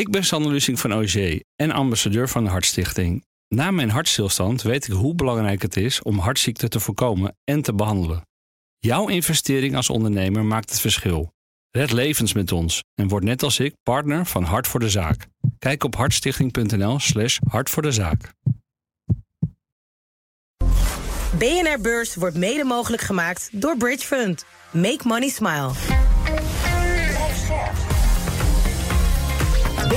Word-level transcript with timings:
Ik 0.00 0.10
ben 0.10 0.24
Sander 0.24 0.52
Lussing 0.52 0.80
van 0.80 0.94
OG 0.94 1.40
en 1.56 1.70
ambassadeur 1.70 2.28
van 2.28 2.44
de 2.44 2.50
Hartstichting. 2.50 3.24
Na 3.48 3.70
mijn 3.70 3.90
hartstilstand 3.90 4.62
weet 4.62 4.86
ik 4.86 4.92
hoe 4.92 5.14
belangrijk 5.14 5.62
het 5.62 5.76
is 5.76 6.02
om 6.02 6.18
hartziekten 6.18 6.70
te 6.70 6.80
voorkomen 6.80 7.36
en 7.44 7.62
te 7.62 7.74
behandelen. 7.74 8.22
Jouw 8.78 9.08
investering 9.08 9.76
als 9.76 9.90
ondernemer 9.90 10.44
maakt 10.44 10.70
het 10.70 10.80
verschil. 10.80 11.32
Red 11.70 11.92
levens 11.92 12.32
met 12.32 12.52
ons 12.52 12.82
en 12.94 13.08
word 13.08 13.24
net 13.24 13.42
als 13.42 13.58
ik 13.58 13.74
partner 13.82 14.26
van 14.26 14.42
Hart 14.42 14.66
voor 14.66 14.80
de 14.80 14.90
Zaak. 14.90 15.26
Kijk 15.58 15.84
op 15.84 15.96
hartstichting.nl/slash 15.96 17.38
hart 17.48 17.70
voor 17.70 17.82
de 17.82 17.92
zaak. 17.92 18.32
BNR 21.38 21.80
Beurs 21.80 22.14
wordt 22.14 22.36
mede 22.36 22.64
mogelijk 22.64 23.02
gemaakt 23.02 23.48
door 23.52 23.76
Bridge 23.76 24.06
Fund. 24.06 24.44
Make 24.72 25.00
money 25.08 25.28
smile. 25.28 25.70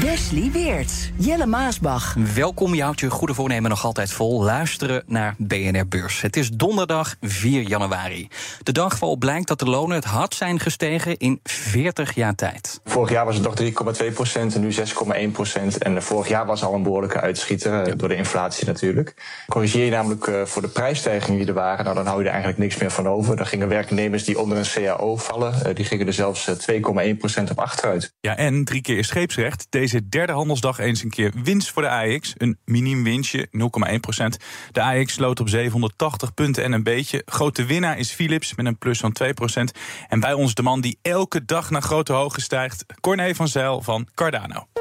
Wesley 0.00 0.50
Weert, 0.52 1.10
Jelle 1.16 1.46
Maasbach. 1.46 2.16
Welkom, 2.34 2.74
je 2.74 2.82
houdt 2.82 3.00
je 3.00 3.10
goede 3.10 3.34
voornemen 3.34 3.70
nog 3.70 3.84
altijd 3.84 4.12
vol. 4.12 4.42
Luisteren 4.42 5.02
naar 5.06 5.34
BNR 5.38 5.88
Beurs. 5.88 6.20
Het 6.20 6.36
is 6.36 6.50
donderdag 6.50 7.16
4 7.20 7.62
januari. 7.62 8.28
De 8.62 8.72
dag 8.72 8.98
waarop 8.98 9.18
blijkt 9.18 9.48
dat 9.48 9.58
de 9.58 9.64
lonen 9.64 9.96
het 9.96 10.04
hard 10.04 10.34
zijn 10.34 10.60
gestegen 10.60 11.16
in 11.16 11.40
40 11.42 12.14
jaar 12.14 12.34
tijd. 12.34 12.80
Vorig 12.84 13.10
jaar 13.10 13.24
was 13.24 13.34
het 13.34 13.44
nog 13.44 13.54
3,2 14.02 14.12
procent 14.14 14.54
en 14.54 14.60
nu 14.60 14.72
6,1 14.72 15.30
procent. 15.32 15.78
En 15.78 16.02
vorig 16.02 16.28
jaar 16.28 16.46
was 16.46 16.62
al 16.62 16.74
een 16.74 16.82
behoorlijke 16.82 17.20
uitschieter, 17.20 17.82
eh, 17.82 17.92
door 17.96 18.08
de 18.08 18.16
inflatie 18.16 18.66
natuurlijk. 18.66 19.14
Corrigeer 19.46 19.84
je 19.84 19.90
namelijk 19.90 20.26
eh, 20.26 20.44
voor 20.44 20.62
de 20.62 20.68
prijsstijgingen 20.68 21.38
die 21.38 21.48
er 21.48 21.54
waren, 21.54 21.84
nou 21.84 21.96
dan 21.96 22.06
hou 22.06 22.18
je 22.18 22.24
er 22.24 22.32
eigenlijk 22.32 22.60
niks 22.60 22.76
meer 22.76 22.90
van 22.90 23.08
over. 23.08 23.36
Dan 23.36 23.46
gingen 23.46 23.68
werknemers 23.68 24.24
die 24.24 24.38
onder 24.38 24.58
een 24.58 24.66
CAO 24.74 25.16
vallen, 25.16 25.64
eh, 25.64 25.74
die 25.74 25.84
gingen 25.84 26.06
er 26.06 26.12
zelfs 26.12 26.50
2,1 26.58 27.16
procent 27.16 27.50
op 27.50 27.58
achteruit. 27.58 28.14
Ja, 28.20 28.36
en 28.36 28.64
drie 28.64 28.80
keer 28.82 29.04
scheepsrecht. 29.04 29.66
Deze 29.68 29.87
deze 29.90 30.08
derde 30.08 30.32
handelsdag 30.32 30.78
eens 30.78 31.02
een 31.02 31.10
keer 31.10 31.32
winst 31.42 31.70
voor 31.70 31.82
de 31.82 31.88
AX. 31.88 32.34
Een 32.36 32.58
miniem 32.64 33.04
winstje, 33.04 33.46
0,1% 33.46 33.50
De 34.72 34.82
AX 34.82 35.12
sloot 35.12 35.40
op 35.40 35.48
780 35.48 36.34
punten 36.34 36.64
en 36.64 36.72
een 36.72 36.82
beetje. 36.82 37.22
Grote 37.24 37.64
winnaar 37.64 37.98
is 37.98 38.10
Philips 38.10 38.54
met 38.54 38.66
een 38.66 38.78
plus 38.78 38.98
van 38.98 39.16
2% 39.22 39.26
En 40.08 40.20
bij 40.20 40.32
ons 40.32 40.54
de 40.54 40.62
man 40.62 40.80
die 40.80 40.98
elke 41.02 41.44
dag 41.44 41.70
naar 41.70 41.82
grote 41.82 42.12
hoogte 42.12 42.40
stijgt... 42.40 42.84
Corné 43.00 43.34
van 43.34 43.48
Zijl 43.48 43.82
van 43.82 44.08
Cardano. 44.14 44.77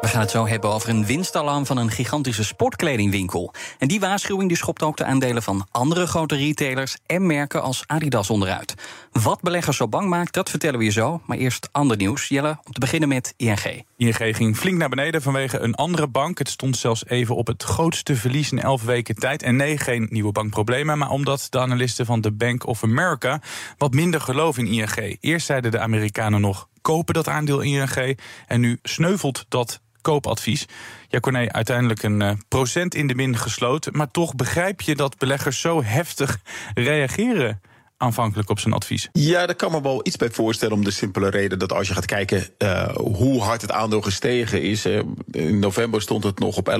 We 0.00 0.08
gaan 0.08 0.20
het 0.20 0.30
zo 0.30 0.46
hebben 0.46 0.70
over 0.70 0.88
een 0.88 1.06
winstalarm 1.06 1.66
van 1.66 1.76
een 1.76 1.90
gigantische 1.90 2.44
sportkledingwinkel. 2.44 3.52
En 3.78 3.88
die 3.88 4.00
waarschuwing 4.00 4.48
die 4.48 4.56
schopt 4.56 4.82
ook 4.82 4.96
de 4.96 5.04
aandelen 5.04 5.42
van 5.42 5.66
andere 5.70 6.06
grote 6.06 6.36
retailers 6.36 6.96
en 7.06 7.26
merken 7.26 7.62
als 7.62 7.82
Adidas 7.86 8.30
onderuit. 8.30 8.74
Wat 9.12 9.40
beleggers 9.40 9.76
zo 9.76 9.88
bang 9.88 10.08
maakt, 10.08 10.34
dat 10.34 10.50
vertellen 10.50 10.78
we 10.78 10.84
je 10.84 10.90
zo. 10.90 11.20
Maar 11.26 11.36
eerst 11.36 11.68
ander 11.72 11.96
nieuws. 11.96 12.28
Jelle, 12.28 12.58
om 12.64 12.72
te 12.72 12.80
beginnen 12.80 13.08
met 13.08 13.34
ING. 13.36 13.84
ING 13.96 14.36
ging 14.36 14.56
flink 14.56 14.78
naar 14.78 14.88
beneden 14.88 15.22
vanwege 15.22 15.58
een 15.58 15.74
andere 15.74 16.08
bank. 16.08 16.38
Het 16.38 16.48
stond 16.48 16.76
zelfs 16.76 17.06
even 17.06 17.36
op 17.36 17.46
het 17.46 17.62
grootste 17.62 18.16
verlies 18.16 18.52
in 18.52 18.60
elf 18.60 18.82
weken 18.82 19.14
tijd. 19.14 19.42
En 19.42 19.56
nee, 19.56 19.78
geen 19.78 20.06
nieuwe 20.10 20.32
bankproblemen. 20.32 20.98
Maar 20.98 21.10
omdat 21.10 21.46
de 21.50 21.58
analisten 21.58 22.06
van 22.06 22.20
de 22.20 22.32
Bank 22.32 22.66
of 22.66 22.82
America 22.82 23.40
wat 23.78 23.92
minder 23.92 24.20
geloven 24.20 24.66
in 24.66 24.72
ING. 24.72 25.16
Eerst 25.20 25.46
zeiden 25.46 25.70
de 25.70 25.80
Amerikanen 25.80 26.40
nog 26.40 26.68
kopen 26.80 27.14
dat 27.14 27.28
aandeel 27.28 27.60
ING. 27.60 28.18
En 28.46 28.60
nu 28.60 28.78
sneuvelt 28.82 29.44
dat 29.48 29.80
koopadvies. 30.00 30.66
Ja, 31.08 31.20
Corné, 31.20 31.52
uiteindelijk 31.52 32.02
een 32.02 32.20
uh, 32.20 32.32
procent 32.48 32.94
in 32.94 33.06
de 33.06 33.14
min 33.14 33.36
gesloten. 33.36 33.96
Maar 33.96 34.10
toch 34.10 34.34
begrijp 34.34 34.80
je 34.80 34.94
dat 34.94 35.18
beleggers 35.18 35.60
zo 35.60 35.82
heftig 35.82 36.38
reageren 36.74 37.60
aanvankelijk 38.00 38.50
op 38.50 38.58
zijn 38.58 38.74
advies? 38.74 39.08
Ja, 39.12 39.46
daar 39.46 39.54
kan 39.54 39.70
me 39.70 39.82
wel 39.82 40.00
iets 40.02 40.16
bij 40.16 40.30
voorstellen 40.30 40.74
om 40.74 40.84
de 40.84 40.90
simpele 40.90 41.30
reden 41.30 41.58
dat 41.58 41.72
als 41.72 41.88
je 41.88 41.94
gaat 41.94 42.04
kijken 42.04 42.46
uh, 42.58 42.88
hoe 42.94 43.40
hard 43.42 43.62
het 43.62 43.72
aandeel 43.72 44.00
gestegen 44.00 44.62
is. 44.62 44.86
Uh, 44.86 45.00
in 45.30 45.58
november 45.58 46.02
stond 46.02 46.24
het 46.24 46.38
nog 46.38 46.56
op 46.56 46.70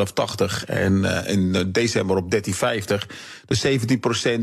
11,80 0.60 0.64
en 0.66 1.04
in 1.26 1.72
december 1.72 2.16
op 2.16 2.34
13,50. 2.34 2.40
Dus 3.46 3.66
17% 3.66 3.70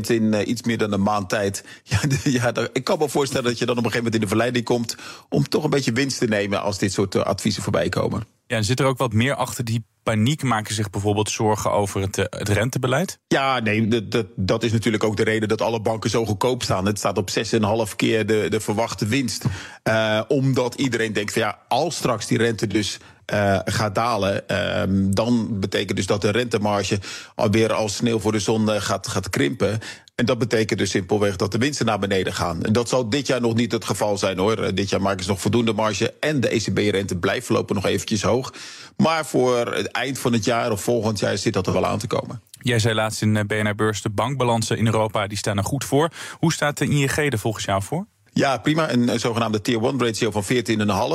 in 0.06 0.50
iets 0.50 0.62
meer 0.62 0.78
dan 0.78 0.92
een 0.92 1.02
maand 1.02 1.28
tijd. 1.28 1.64
Ja, 1.82 2.00
ja 2.24 2.68
ik 2.72 2.84
kan 2.84 2.98
me 2.98 3.08
voorstellen 3.08 3.44
dat 3.44 3.58
je 3.58 3.66
dan 3.66 3.78
op 3.78 3.84
een 3.84 3.90
gegeven 3.90 4.04
moment 4.04 4.14
in 4.14 4.20
de 4.20 4.26
verleiding 4.26 4.64
komt 4.64 4.96
om 5.28 5.48
toch 5.48 5.64
een 5.64 5.70
beetje 5.70 5.92
winst 5.92 6.18
te 6.18 6.26
nemen 6.26 6.62
als 6.62 6.78
dit 6.78 6.92
soort 6.92 7.16
adviezen 7.16 7.62
voorbij 7.62 7.88
komen. 7.88 8.37
Ja, 8.48 8.56
en 8.56 8.64
zit 8.64 8.80
er 8.80 8.86
ook 8.86 8.98
wat 8.98 9.12
meer 9.12 9.34
achter 9.34 9.64
die 9.64 9.84
paniek? 10.02 10.42
Maken 10.42 10.74
zich 10.74 10.90
bijvoorbeeld 10.90 11.30
zorgen 11.30 11.72
over 11.72 12.00
het, 12.00 12.18
eh, 12.18 12.24
het 12.28 12.48
rentebeleid? 12.48 13.18
Ja, 13.26 13.60
nee, 13.60 13.88
dat, 14.08 14.26
dat, 14.36 14.62
is 14.62 14.72
natuurlijk 14.72 15.04
ook 15.04 15.16
de 15.16 15.24
reden 15.24 15.48
dat 15.48 15.60
alle 15.60 15.80
banken 15.80 16.10
zo 16.10 16.24
goedkoop 16.24 16.62
staan. 16.62 16.86
Het 16.86 16.98
staat 16.98 17.18
op 17.18 17.30
6,5 17.30 17.96
keer 17.96 18.26
de, 18.26 18.46
de 18.48 18.60
verwachte 18.60 19.06
winst. 19.06 19.44
Uh, 19.88 20.20
omdat 20.28 20.74
iedereen 20.74 21.12
denkt 21.12 21.32
van 21.32 21.42
ja, 21.42 21.58
als 21.68 21.96
straks 21.96 22.26
die 22.26 22.38
rente 22.38 22.66
dus 22.66 22.98
uh, 23.32 23.58
gaat 23.64 23.94
dalen, 23.94 24.44
uh, 24.50 25.10
dan 25.14 25.60
betekent 25.60 25.96
dus 25.96 26.06
dat 26.06 26.20
de 26.20 26.30
rentemarge 26.30 26.98
alweer 27.34 27.72
als 27.72 27.96
sneeuw 27.96 28.18
voor 28.18 28.32
de 28.32 28.38
zon 28.38 28.68
gaat, 28.68 29.08
gaat 29.08 29.30
krimpen. 29.30 29.78
En 30.18 30.24
dat 30.24 30.38
betekent 30.38 30.78
dus 30.78 30.90
simpelweg 30.90 31.36
dat 31.36 31.52
de 31.52 31.58
winsten 31.58 31.86
naar 31.86 31.98
beneden 31.98 32.32
gaan. 32.32 32.62
En 32.62 32.72
dat 32.72 32.88
zal 32.88 33.08
dit 33.08 33.26
jaar 33.26 33.40
nog 33.40 33.54
niet 33.54 33.72
het 33.72 33.84
geval 33.84 34.18
zijn 34.18 34.38
hoor. 34.38 34.74
Dit 34.74 34.90
jaar 34.90 35.02
maken 35.02 35.24
ze 35.24 35.30
nog 35.30 35.40
voldoende 35.40 35.72
marge 35.72 36.14
en 36.20 36.40
de 36.40 36.48
ECB-rente 36.48 37.18
blijft 37.18 37.46
voorlopig 37.46 37.76
nog 37.76 37.86
eventjes 37.86 38.22
hoog. 38.22 38.52
Maar 38.96 39.26
voor 39.26 39.74
het 39.74 39.86
eind 39.86 40.18
van 40.18 40.32
het 40.32 40.44
jaar 40.44 40.72
of 40.72 40.82
volgend 40.82 41.18
jaar 41.18 41.38
zit 41.38 41.52
dat 41.52 41.66
er 41.66 41.72
wel 41.72 41.86
aan 41.86 41.98
te 41.98 42.06
komen. 42.06 42.42
Jij 42.50 42.78
zei 42.78 42.94
laatst 42.94 43.22
in 43.22 43.46
BNR 43.46 43.74
Beurs, 43.74 44.02
de 44.02 44.10
bankbalansen 44.10 44.78
in 44.78 44.86
Europa 44.86 45.26
die 45.26 45.38
staan 45.38 45.56
er 45.56 45.64
goed 45.64 45.84
voor. 45.84 46.10
Hoe 46.38 46.52
staat 46.52 46.78
de 46.78 46.84
ING 46.84 47.16
er 47.16 47.38
volgens 47.38 47.64
jou 47.64 47.82
voor? 47.82 48.06
Ja, 48.38 48.58
prima. 48.58 48.92
Een, 48.92 49.20
zogenaamde 49.20 49.60
tier 49.60 49.84
1 49.84 49.98
ratio 49.98 50.30
van 50.30 50.44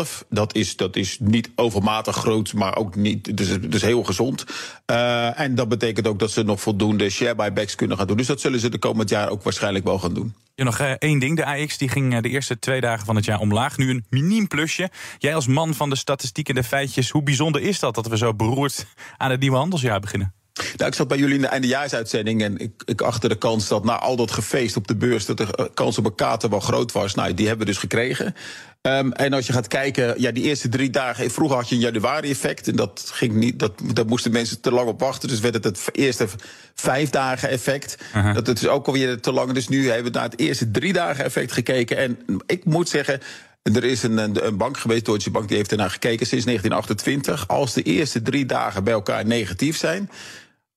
14,5. 0.08 0.28
Dat 0.30 0.56
is, 0.56 0.76
dat 0.76 0.96
is 0.96 1.18
niet 1.20 1.50
overmatig 1.56 2.16
groot, 2.16 2.54
maar 2.54 2.76
ook 2.76 2.96
niet. 2.96 3.38
Dus, 3.38 3.62
dus 3.62 3.82
heel 3.82 4.04
gezond. 4.04 4.46
Uh, 4.92 5.40
en 5.40 5.56
dat 5.56 5.70
betekent 5.70 6.08
ook 6.08 6.20
dat 6.20 6.32
ze 6.32 6.44
nog 6.44 6.62
voldoende 6.62 7.10
share 7.10 7.36
buybacks 7.36 7.76
kunnen 7.76 7.98
gaan 7.98 8.08
doen. 8.08 8.18
Dus 8.18 8.28
dat 8.28 8.42
zullen 8.42 8.60
ze 8.60 8.70
de 8.70 8.78
komend 8.78 9.10
jaar 9.10 9.30
ook 9.30 9.44
waarschijnlijk 9.44 9.86
wel 9.86 10.00
gaan 10.00 10.14
doen. 10.14 10.34
Ja, 10.56 10.64
nog 10.64 10.80
uh, 10.80 10.92
één 10.92 11.20
ding. 11.20 11.36
De 11.36 11.46
AX 11.46 11.78
die 11.78 11.90
ging 11.90 12.14
uh, 12.14 12.22
de 12.22 12.30
eerste 12.30 12.60
twee 12.60 12.82
dagen 12.82 13.06
van 13.06 13.16
het 13.16 13.26
jaar 13.26 13.40
omlaag. 13.40 13.78
Nu 13.78 13.90
een 13.90 14.06
miniem 14.10 14.48
plusje. 14.48 14.90
Jij 15.18 15.36
als 15.36 15.48
man 15.48 15.74
van 15.74 15.90
de 15.90 15.96
statistiek 15.96 16.50
en 16.50 16.56
de 16.56 16.64
feitjes, 16.64 17.10
hoe 17.10 17.24
bijzonder 17.24 17.62
is 17.62 17.80
dat 17.80 17.96
dat 17.96 18.08
we 18.08 18.18
zo 18.18 18.34
beroerd 18.34 18.86
aan 19.18 19.32
het 19.32 19.40
nieuwe 19.40 19.58
handelsjaar 19.58 20.00
beginnen? 20.00 20.34
Nou, 20.54 20.90
ik 20.90 20.96
zat 20.96 21.08
bij 21.08 21.18
jullie 21.18 21.36
in 21.36 21.42
de 21.42 21.48
eindejaarsuitzending 21.48 22.42
en 22.42 22.58
ik, 22.58 22.72
ik 22.86 23.02
achter 23.02 23.30
de 23.30 23.38
kans 23.38 23.68
dat 23.68 23.84
na 23.84 24.00
al 24.00 24.16
dat 24.16 24.32
gefeest 24.32 24.76
op 24.76 24.88
de 24.88 24.96
beurs 24.96 25.26
dat 25.26 25.38
de 25.38 25.70
kans 25.74 25.98
op 25.98 26.06
een 26.06 26.16
kater 26.16 26.50
wel 26.50 26.60
groot 26.60 26.92
was. 26.92 27.16
Nou, 27.16 27.34
die 27.34 27.48
hebben 27.48 27.66
we 27.66 27.72
dus 27.72 27.82
gekregen. 27.82 28.36
Um, 28.82 29.12
en 29.12 29.34
als 29.34 29.48
je 29.48 29.54
gaat 29.54 29.68
kijken, 29.68 30.22
ja, 30.22 30.32
die 30.32 30.44
eerste 30.44 30.70
drie 30.70 30.90
dagen. 30.90 31.32
Vroeger 31.32 31.58
had 31.58 31.70
je 31.70 31.76
een 31.76 31.82
januari-effect. 31.82 32.68
En 32.68 32.76
dat 32.76 33.10
ging 33.14 33.34
niet. 33.34 33.60
Dat, 33.60 33.72
daar 33.94 34.06
moesten 34.06 34.32
mensen 34.32 34.62
te 34.62 34.72
lang 34.72 34.88
op 34.88 35.00
wachten. 35.00 35.30
Dus 35.30 35.40
werd 35.40 35.54
het 35.54 35.64
het 35.64 35.90
eerste 35.92 36.28
vijf 36.76 37.10
dagen 37.10 37.50
effect. 37.50 37.98
Uh 38.16 38.24
-huh. 38.24 38.36
Dat 38.36 38.48
is 38.48 38.68
ook 38.68 38.88
alweer 38.88 39.20
te 39.20 39.32
lang. 39.32 39.52
Dus 39.52 39.68
nu 39.68 39.90
hebben 39.90 40.12
we 40.12 40.18
naar 40.18 40.30
het 40.30 40.40
eerste 40.40 40.72
drie 40.72 40.94
dagen 40.94 41.24
effect 41.24 41.52
gekeken. 41.52 41.98
En 41.98 42.20
ik 42.46 42.66
moet 42.66 42.90
zeggen. 42.90 43.20
Er 43.62 43.84
is 43.84 44.04
een, 44.04 44.46
een 44.46 44.58
bank 44.58 44.78
geweest, 44.78 45.06
Deutsche 45.06 45.32
Bank, 45.32 45.48
die 45.48 45.58
heeft 45.58 45.72
ernaar 45.72 45.90
gekeken 45.90 46.28
sinds 46.28 46.46
1928. 46.46 47.48
Als 47.48 47.74
de 47.74 47.82
eerste 47.82 48.22
drie 48.22 48.46
dagen 48.46 48.84
bij 48.84 48.94
elkaar 48.94 49.26
negatief 49.26 49.78
zijn, 49.78 50.10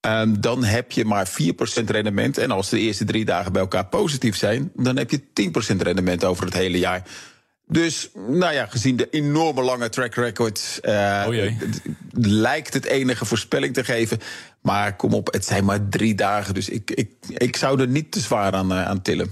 Um, 0.07 0.41
dan 0.41 0.65
heb 0.65 0.93
je 0.93 1.05
maar 1.05 1.29
4% 1.29 1.85
rendement. 1.85 2.39
En 2.39 2.51
als 2.51 2.69
de 2.69 2.79
eerste 2.79 3.05
drie 3.05 3.25
dagen 3.25 3.53
bij 3.53 3.61
elkaar 3.61 3.87
positief 3.87 4.37
zijn, 4.37 4.71
dan 4.75 4.97
heb 4.97 5.11
je 5.11 5.21
10% 5.75 5.77
rendement 5.77 6.25
over 6.25 6.45
het 6.45 6.55
hele 6.55 6.79
jaar. 6.79 7.03
Dus, 7.69 8.11
nou 8.29 8.53
ja, 8.53 8.67
gezien 8.67 8.97
de 8.97 9.11
enorme 9.11 9.63
lange 9.63 9.89
track 9.89 10.15
record, 10.15 10.81
uh, 10.83 11.25
oh 11.27 11.35
lijkt 12.21 12.75
het 12.75 12.85
enige 12.85 13.25
voorspelling 13.25 13.75
te 13.75 13.85
geven. 13.85 14.19
Maar 14.61 14.97
kom 14.97 15.15
op, 15.15 15.33
het 15.33 15.45
zijn 15.45 15.65
maar 15.65 15.89
drie 15.89 16.15
dagen. 16.15 16.55
Dus 16.55 16.69
ik, 16.69 16.91
ik, 16.91 17.11
ik 17.29 17.57
zou 17.57 17.81
er 17.81 17.89
niet 17.89 18.13
te 18.13 18.21
zwaar 18.21 18.53
aan, 18.53 18.73
uh, 18.73 18.85
aan 18.85 19.03
tillen. 19.03 19.31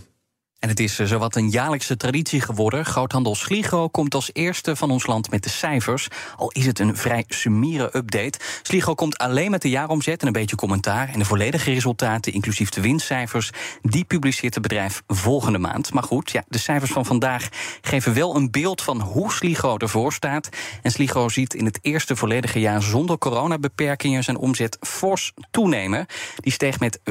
En 0.64 0.70
het 0.70 0.80
is 0.80 0.98
eh, 0.98 1.06
zowat 1.06 1.36
een 1.36 1.50
jaarlijkse 1.50 1.96
traditie 1.96 2.40
geworden. 2.40 2.84
Groothandel 2.84 3.34
Sligo 3.34 3.88
komt 3.88 4.14
als 4.14 4.30
eerste 4.32 4.76
van 4.76 4.90
ons 4.90 5.06
land 5.06 5.30
met 5.30 5.42
de 5.42 5.48
cijfers. 5.48 6.08
Al 6.36 6.50
is 6.50 6.66
het 6.66 6.78
een 6.78 6.96
vrij 6.96 7.24
summiere 7.28 7.96
update. 7.96 8.38
Sligo 8.62 8.94
komt 8.94 9.18
alleen 9.18 9.50
met 9.50 9.62
de 9.62 9.68
jaaromzet 9.68 10.20
en 10.20 10.26
een 10.26 10.32
beetje 10.32 10.56
commentaar. 10.56 11.08
En 11.08 11.18
de 11.18 11.24
volledige 11.24 11.72
resultaten, 11.72 12.32
inclusief 12.32 12.68
de 12.68 12.80
winstcijfers... 12.80 13.50
die 13.82 14.04
publiceert 14.04 14.54
het 14.54 14.62
bedrijf 14.62 15.02
volgende 15.06 15.58
maand. 15.58 15.92
Maar 15.92 16.02
goed, 16.02 16.30
ja, 16.30 16.44
de 16.48 16.58
cijfers 16.58 16.92
van 16.92 17.06
vandaag 17.06 17.48
geven 17.80 18.14
wel 18.14 18.36
een 18.36 18.50
beeld 18.50 18.82
van 18.82 19.00
hoe 19.00 19.32
Sligo 19.32 19.76
ervoor 19.76 20.12
staat. 20.12 20.48
En 20.82 20.90
Sligo 20.90 21.28
ziet 21.28 21.54
in 21.54 21.64
het 21.64 21.78
eerste 21.82 22.16
volledige 22.16 22.60
jaar 22.60 22.82
zonder 22.82 23.18
coronabeperkingen... 23.18 24.24
zijn 24.24 24.36
omzet 24.36 24.76
fors 24.80 25.32
toenemen. 25.50 26.06
Die 26.36 26.52
steeg 26.52 26.80
met 26.80 26.98
15% 26.98 27.02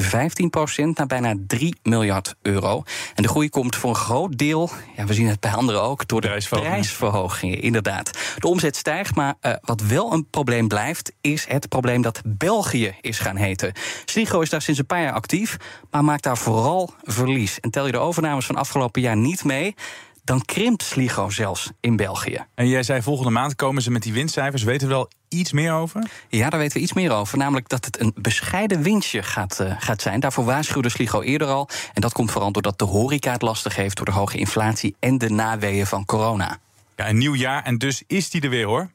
naar 0.93 1.07
bijna 1.07 1.35
3 1.47 1.75
miljard 1.83 2.35
euro. 2.41 2.83
En 3.15 3.23
de 3.23 3.29
groei 3.29 3.41
groei 3.49 3.63
komt 3.63 3.75
voor 3.75 3.89
een 3.89 3.95
groot 3.95 4.37
deel, 4.37 4.69
ja, 4.95 5.05
we 5.05 5.13
zien 5.13 5.27
het 5.27 5.39
bij 5.39 5.51
anderen 5.51 5.81
ook, 5.81 6.07
door 6.07 6.21
de 6.21 6.27
Prijsverhogingen. 6.27 6.79
prijsverhogingen. 6.79 7.61
Inderdaad. 7.61 8.11
De 8.37 8.47
omzet 8.47 8.75
stijgt, 8.75 9.15
maar 9.15 9.35
eh, 9.39 9.53
wat 9.61 9.81
wel 9.81 10.13
een 10.13 10.27
probleem 10.29 10.67
blijft, 10.67 11.11
is 11.21 11.45
het 11.47 11.69
probleem 11.69 12.01
dat 12.01 12.21
België 12.25 12.95
is 13.01 13.19
gaan 13.19 13.35
heten. 13.35 13.73
Sligo 14.05 14.41
is 14.41 14.49
daar 14.49 14.61
sinds 14.61 14.79
een 14.79 14.85
paar 14.85 15.01
jaar 15.01 15.13
actief, 15.13 15.57
maar 15.91 16.03
maakt 16.03 16.23
daar 16.23 16.37
vooral 16.37 16.93
verlies. 17.03 17.59
En 17.59 17.69
tel 17.71 17.85
je 17.85 17.91
de 17.91 17.97
overnames 17.97 18.45
van 18.45 18.55
afgelopen 18.55 19.01
jaar 19.01 19.17
niet 19.17 19.43
mee, 19.43 19.75
dan 20.23 20.41
krimpt 20.45 20.83
Sligo 20.83 21.29
zelfs 21.29 21.69
in 21.79 21.95
België. 21.95 22.45
En 22.55 22.67
jij 22.67 22.83
zei 22.83 23.01
volgende 23.01 23.31
maand 23.31 23.55
komen 23.55 23.81
ze 23.81 23.91
met 23.91 24.03
die 24.03 24.13
winstcijfers. 24.13 24.63
Weten 24.63 24.87
we 24.87 24.93
al 24.93 25.09
iets 25.27 25.51
meer 25.51 25.73
over? 25.73 26.09
Ja, 26.29 26.49
daar 26.49 26.59
weten 26.59 26.77
we 26.77 26.83
iets 26.83 26.93
meer 26.93 27.11
over. 27.11 27.37
Namelijk 27.37 27.69
dat 27.69 27.85
het 27.85 27.99
een 27.99 28.13
bescheiden 28.15 28.81
winstje 28.81 29.23
gaat, 29.23 29.59
eh, 29.59 29.75
gaat 29.77 30.01
zijn. 30.01 30.19
Daarvoor 30.19 30.45
waarschuwde 30.45 30.89
Sligo 30.89 31.21
eerder 31.21 31.47
al. 31.47 31.69
En 31.93 32.01
dat 32.01 32.13
komt 32.13 32.31
vooral 32.31 32.51
doordat 32.51 32.79
de 32.79 32.85
horeca 32.85 33.31
het 33.31 33.41
lastig 33.41 33.75
heeft... 33.75 33.95
door 33.97 34.05
de 34.05 34.11
hoge 34.11 34.37
inflatie 34.37 34.95
en 34.99 35.17
de 35.17 35.29
naweeën 35.29 35.85
van 35.85 36.05
corona. 36.05 36.57
Ja, 36.95 37.09
een 37.09 37.17
nieuw 37.17 37.35
jaar 37.35 37.63
en 37.63 37.77
dus 37.77 38.03
is 38.07 38.29
die 38.29 38.41
er 38.41 38.49
weer 38.49 38.65
hoor. 38.65 38.89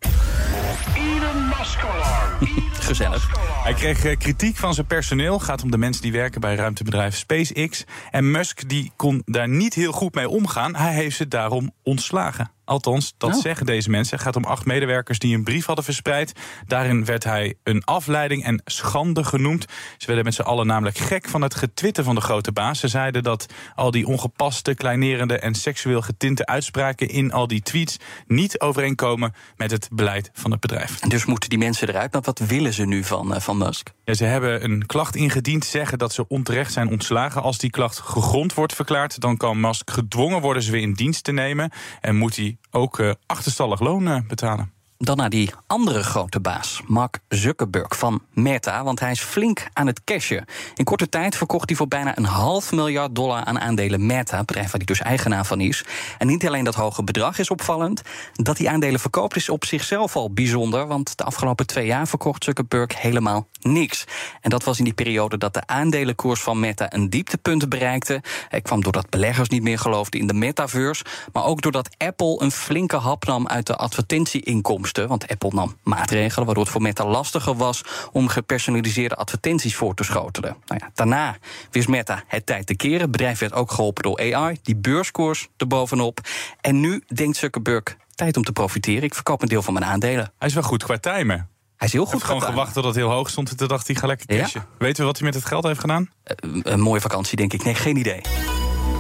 Hij 3.62 3.75
kreeg 3.75 4.05
eh, 4.05 4.17
kritiek 4.17 4.56
van 4.56 4.75
zijn 4.75 4.87
personeel. 4.87 5.38
Gaat 5.38 5.62
om 5.62 5.70
de 5.70 5.79
mensen 5.79 6.02
die 6.02 6.12
werken 6.12 6.40
bij 6.40 6.55
ruimtebedrijf 6.55 7.17
SpaceX. 7.17 7.85
En 8.11 8.31
Musk 8.31 8.69
die 8.69 8.93
kon 8.96 9.23
daar 9.25 9.49
niet 9.49 9.75
heel 9.75 9.93
goed 9.93 10.14
mee 10.14 10.29
omgaan. 10.29 10.76
Hij 10.76 10.94
heeft 10.94 11.17
ze 11.17 11.29
daarom 11.29 11.70
ontslagen. 11.82 12.50
Althans, 12.69 13.15
dat 13.19 13.35
Oh. 13.35 13.41
zeggen 13.41 13.67
deze 13.67 13.91
mensen. 13.91 14.17
Het 14.17 14.25
gaat 14.25 14.37
om 14.37 14.44
acht 14.44 14.65
medewerkers 14.65 15.19
die 15.19 15.35
een 15.37 15.44
brief 15.44 15.67
hadden 15.67 15.85
verspreid. 15.85 16.32
Daarin 16.67 17.05
werd 17.05 17.25
hij 17.25 17.55
een 17.62 17.85
afleiding 17.85 18.44
en 18.44 18.62
schande 18.65 19.25
genoemd. 19.25 19.65
Ze 19.99 20.06
werden 20.06 20.25
met 20.25 20.35
z'n 20.35 20.43
allen 20.43 20.67
namelijk 20.67 20.99
gek 20.99 21.29
van 21.29 21.43
het 21.43 21.55
getwitter 21.55 22.05
van 22.05 22.15
de 22.15 22.20
grote 22.20 22.53
baas. 22.53 22.81
Ze 22.81 22.88
zeiden 22.88 23.23
dat 23.23 23.47
al 23.75 23.91
die 23.91 24.06
ongepaste, 24.06 24.75
kleinerende 24.75 25.38
en 25.38 25.55
seksueel 25.55 26.03
getinte 26.03 26.47
uitspraken 26.47 27.09
in 27.09 27.32
al 27.32 27.47
die 27.47 27.62
tweets 27.62 27.97
niet 28.26 28.61
overeenkomen 28.61 29.35
met 29.56 29.70
het 29.70 29.88
beleid 29.93 30.31
van 30.32 30.50
het 30.50 30.61
bedrijf. 30.61 31.00
En 31.00 31.09
dus 31.09 31.25
moeten 31.25 31.49
die 31.49 31.59
mensen 31.59 31.88
eruit. 31.88 32.12
Maar 32.12 32.23
wat 32.23 32.38
willen 32.38 32.75
ze 32.75 32.85
nu 32.85 33.05
van, 33.05 33.35
eh, 33.35 33.41
van 33.41 33.56
Musk? 33.59 33.93
Ja, 34.05 34.15
ze 34.15 34.25
hebben 34.25 34.65
een 34.65 34.87
klacht 34.87 35.17
ingediend, 35.17 35.65
zeggen 35.65 35.99
dat 35.99 36.12
ze 36.12 36.29
onterecht 36.29 36.73
zijn 36.73 36.91
ontslagen. 36.91 37.43
Als 37.43 37.59
die 37.59 37.70
klacht 37.70 37.99
gegrond 37.99 38.55
wordt 38.55 38.75
verklaard, 38.75 39.20
dan 39.20 39.37
kan 39.37 39.61
Musk 39.61 39.91
gedwongen 39.91 40.41
worden 40.41 40.62
ze 40.62 40.70
weer 40.70 40.81
in 40.81 40.93
dienst 40.93 41.25
te 41.25 41.32
nemen. 41.32 41.70
En 42.00 42.17
moet 42.17 42.37
hij 42.37 42.57
ook 42.70 42.99
eh, 42.99 43.10
achterstallig 43.26 43.81
loon 43.81 44.08
eh, 44.08 44.20
betalen. 44.26 44.72
Dan 45.00 45.16
naar 45.16 45.30
die 45.30 45.50
andere 45.66 46.02
grote 46.02 46.40
baas, 46.40 46.82
Mark 46.86 47.18
Zuckerberg 47.28 47.98
van 47.98 48.22
Meta. 48.32 48.84
Want 48.84 49.00
hij 49.00 49.10
is 49.10 49.20
flink 49.20 49.68
aan 49.72 49.86
het 49.86 50.04
cashen. 50.04 50.44
In 50.74 50.84
korte 50.84 51.08
tijd 51.08 51.36
verkocht 51.36 51.68
hij 51.68 51.76
voor 51.78 51.88
bijna 51.88 52.18
een 52.18 52.24
half 52.24 52.72
miljard 52.72 53.14
dollar 53.14 53.44
aan 53.44 53.60
aandelen 53.60 54.06
Meta. 54.06 54.44
Bedrijf 54.44 54.64
waar 54.64 54.76
hij 54.76 54.84
dus 54.84 55.00
eigenaar 55.00 55.46
van 55.46 55.60
is. 55.60 55.84
En 56.18 56.26
niet 56.26 56.46
alleen 56.46 56.64
dat 56.64 56.74
hoge 56.74 57.04
bedrag 57.04 57.38
is 57.38 57.50
opvallend. 57.50 58.02
Dat 58.32 58.58
hij 58.58 58.68
aandelen 58.68 59.00
verkoopt 59.00 59.36
is 59.36 59.48
op 59.48 59.64
zichzelf 59.64 60.16
al 60.16 60.32
bijzonder. 60.32 60.86
Want 60.86 61.18
de 61.18 61.24
afgelopen 61.24 61.66
twee 61.66 61.86
jaar 61.86 62.08
verkocht 62.08 62.44
Zuckerberg 62.44 63.00
helemaal 63.00 63.46
niks. 63.60 64.04
En 64.40 64.50
dat 64.50 64.64
was 64.64 64.78
in 64.78 64.84
die 64.84 64.94
periode 64.94 65.38
dat 65.38 65.54
de 65.54 65.66
aandelenkoers 65.66 66.40
van 66.40 66.60
Meta 66.60 66.92
een 66.92 67.10
dieptepunt 67.10 67.68
bereikte. 67.68 68.22
Hij 68.48 68.60
kwam 68.60 68.82
doordat 68.82 69.10
beleggers 69.10 69.48
niet 69.48 69.62
meer 69.62 69.78
geloofden 69.78 70.20
in 70.20 70.26
de 70.26 70.34
metaverse. 70.34 71.04
Maar 71.32 71.44
ook 71.44 71.60
doordat 71.62 71.88
Apple 71.98 72.42
een 72.42 72.52
flinke 72.52 72.96
hap 72.96 73.24
nam 73.24 73.46
uit 73.46 73.66
de 73.66 73.76
advertentieinkomsten. 73.76 74.88
Want 74.93 75.29
Apple 75.29 75.50
nam 75.55 75.76
maatregelen 75.82 76.44
waardoor 76.46 76.64
het 76.64 76.73
voor 76.73 76.82
Meta 76.82 77.06
lastiger 77.06 77.55
was 77.56 77.82
om 78.12 78.29
gepersonaliseerde 78.29 79.14
advertenties 79.14 79.75
voor 79.76 79.94
te 79.94 80.02
schotelen. 80.05 80.56
Nou 80.67 80.81
ja, 80.85 80.90
daarna 80.94 81.37
wist 81.70 81.88
Meta 81.88 82.23
het 82.26 82.46
tijd 82.46 82.67
te 82.67 82.76
keren. 82.76 83.00
Het 83.00 83.11
bedrijf 83.11 83.38
werd 83.38 83.52
ook 83.52 83.70
geholpen 83.70 84.02
door 84.02 84.35
AI, 84.35 84.58
die 84.62 84.76
beurskoers 84.76 85.49
erbovenop. 85.56 86.20
En 86.61 86.81
nu 86.81 87.02
denkt 87.14 87.37
Zuckerberg 87.37 87.96
tijd 88.14 88.37
om 88.37 88.44
te 88.44 88.52
profiteren. 88.52 89.02
Ik 89.02 89.14
verkoop 89.14 89.43
een 89.43 89.49
deel 89.49 89.62
van 89.62 89.73
mijn 89.73 89.85
aandelen. 89.85 90.32
Hij 90.38 90.49
is 90.49 90.55
wel 90.55 90.62
goed 90.62 90.85
qua 90.85 90.99
timen. 90.99 91.49
Hij 91.76 91.87
is 91.87 91.93
heel 91.93 92.02
Hij 92.02 92.11
goed 92.12 92.12
heeft 92.12 92.25
gewoon 92.25 92.41
gedaan. 92.41 92.55
gewacht 92.56 92.75
tot 92.75 92.84
het 92.84 92.94
heel 92.94 93.11
hoog 93.11 93.31
stond. 93.31 93.50
En 93.50 93.56
toen 93.56 93.69
dacht 93.69 93.87
hij, 93.87 93.96
ga 93.96 94.06
lekker 94.06 94.34
Ja. 94.34 94.43
cashen. 94.43 94.67
Weten 94.79 95.00
we 95.00 95.05
wat 95.06 95.17
hij 95.17 95.26
met 95.26 95.34
het 95.34 95.44
geld 95.44 95.64
heeft 95.64 95.81
gedaan? 95.81 96.11
Eh, 96.23 96.37
een 96.62 96.81
mooie 96.81 97.00
vakantie, 97.00 97.37
denk 97.37 97.52
ik. 97.52 97.64
Nee, 97.64 97.75
geen 97.75 97.96
idee. 97.96 98.20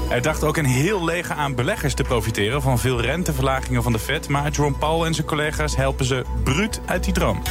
Hij 0.08 0.20
dacht 0.20 0.44
ook 0.44 0.56
een 0.56 0.64
heel 0.64 1.04
leger 1.04 1.34
aan 1.34 1.54
beleggers 1.54 1.94
te 1.94 2.02
profiteren 2.02 2.62
van 2.62 2.78
veel 2.78 3.00
renteverlagingen 3.00 3.82
van 3.82 3.92
de 3.92 3.98
Fed. 3.98 4.28
Maar 4.28 4.50
Jerome 4.50 4.76
Powell 4.76 5.06
en 5.06 5.14
zijn 5.14 5.26
collega's 5.26 5.76
helpen 5.76 6.04
ze 6.04 6.24
bruut 6.44 6.80
uit 6.86 7.04
die 7.04 7.12
droom. 7.12 7.42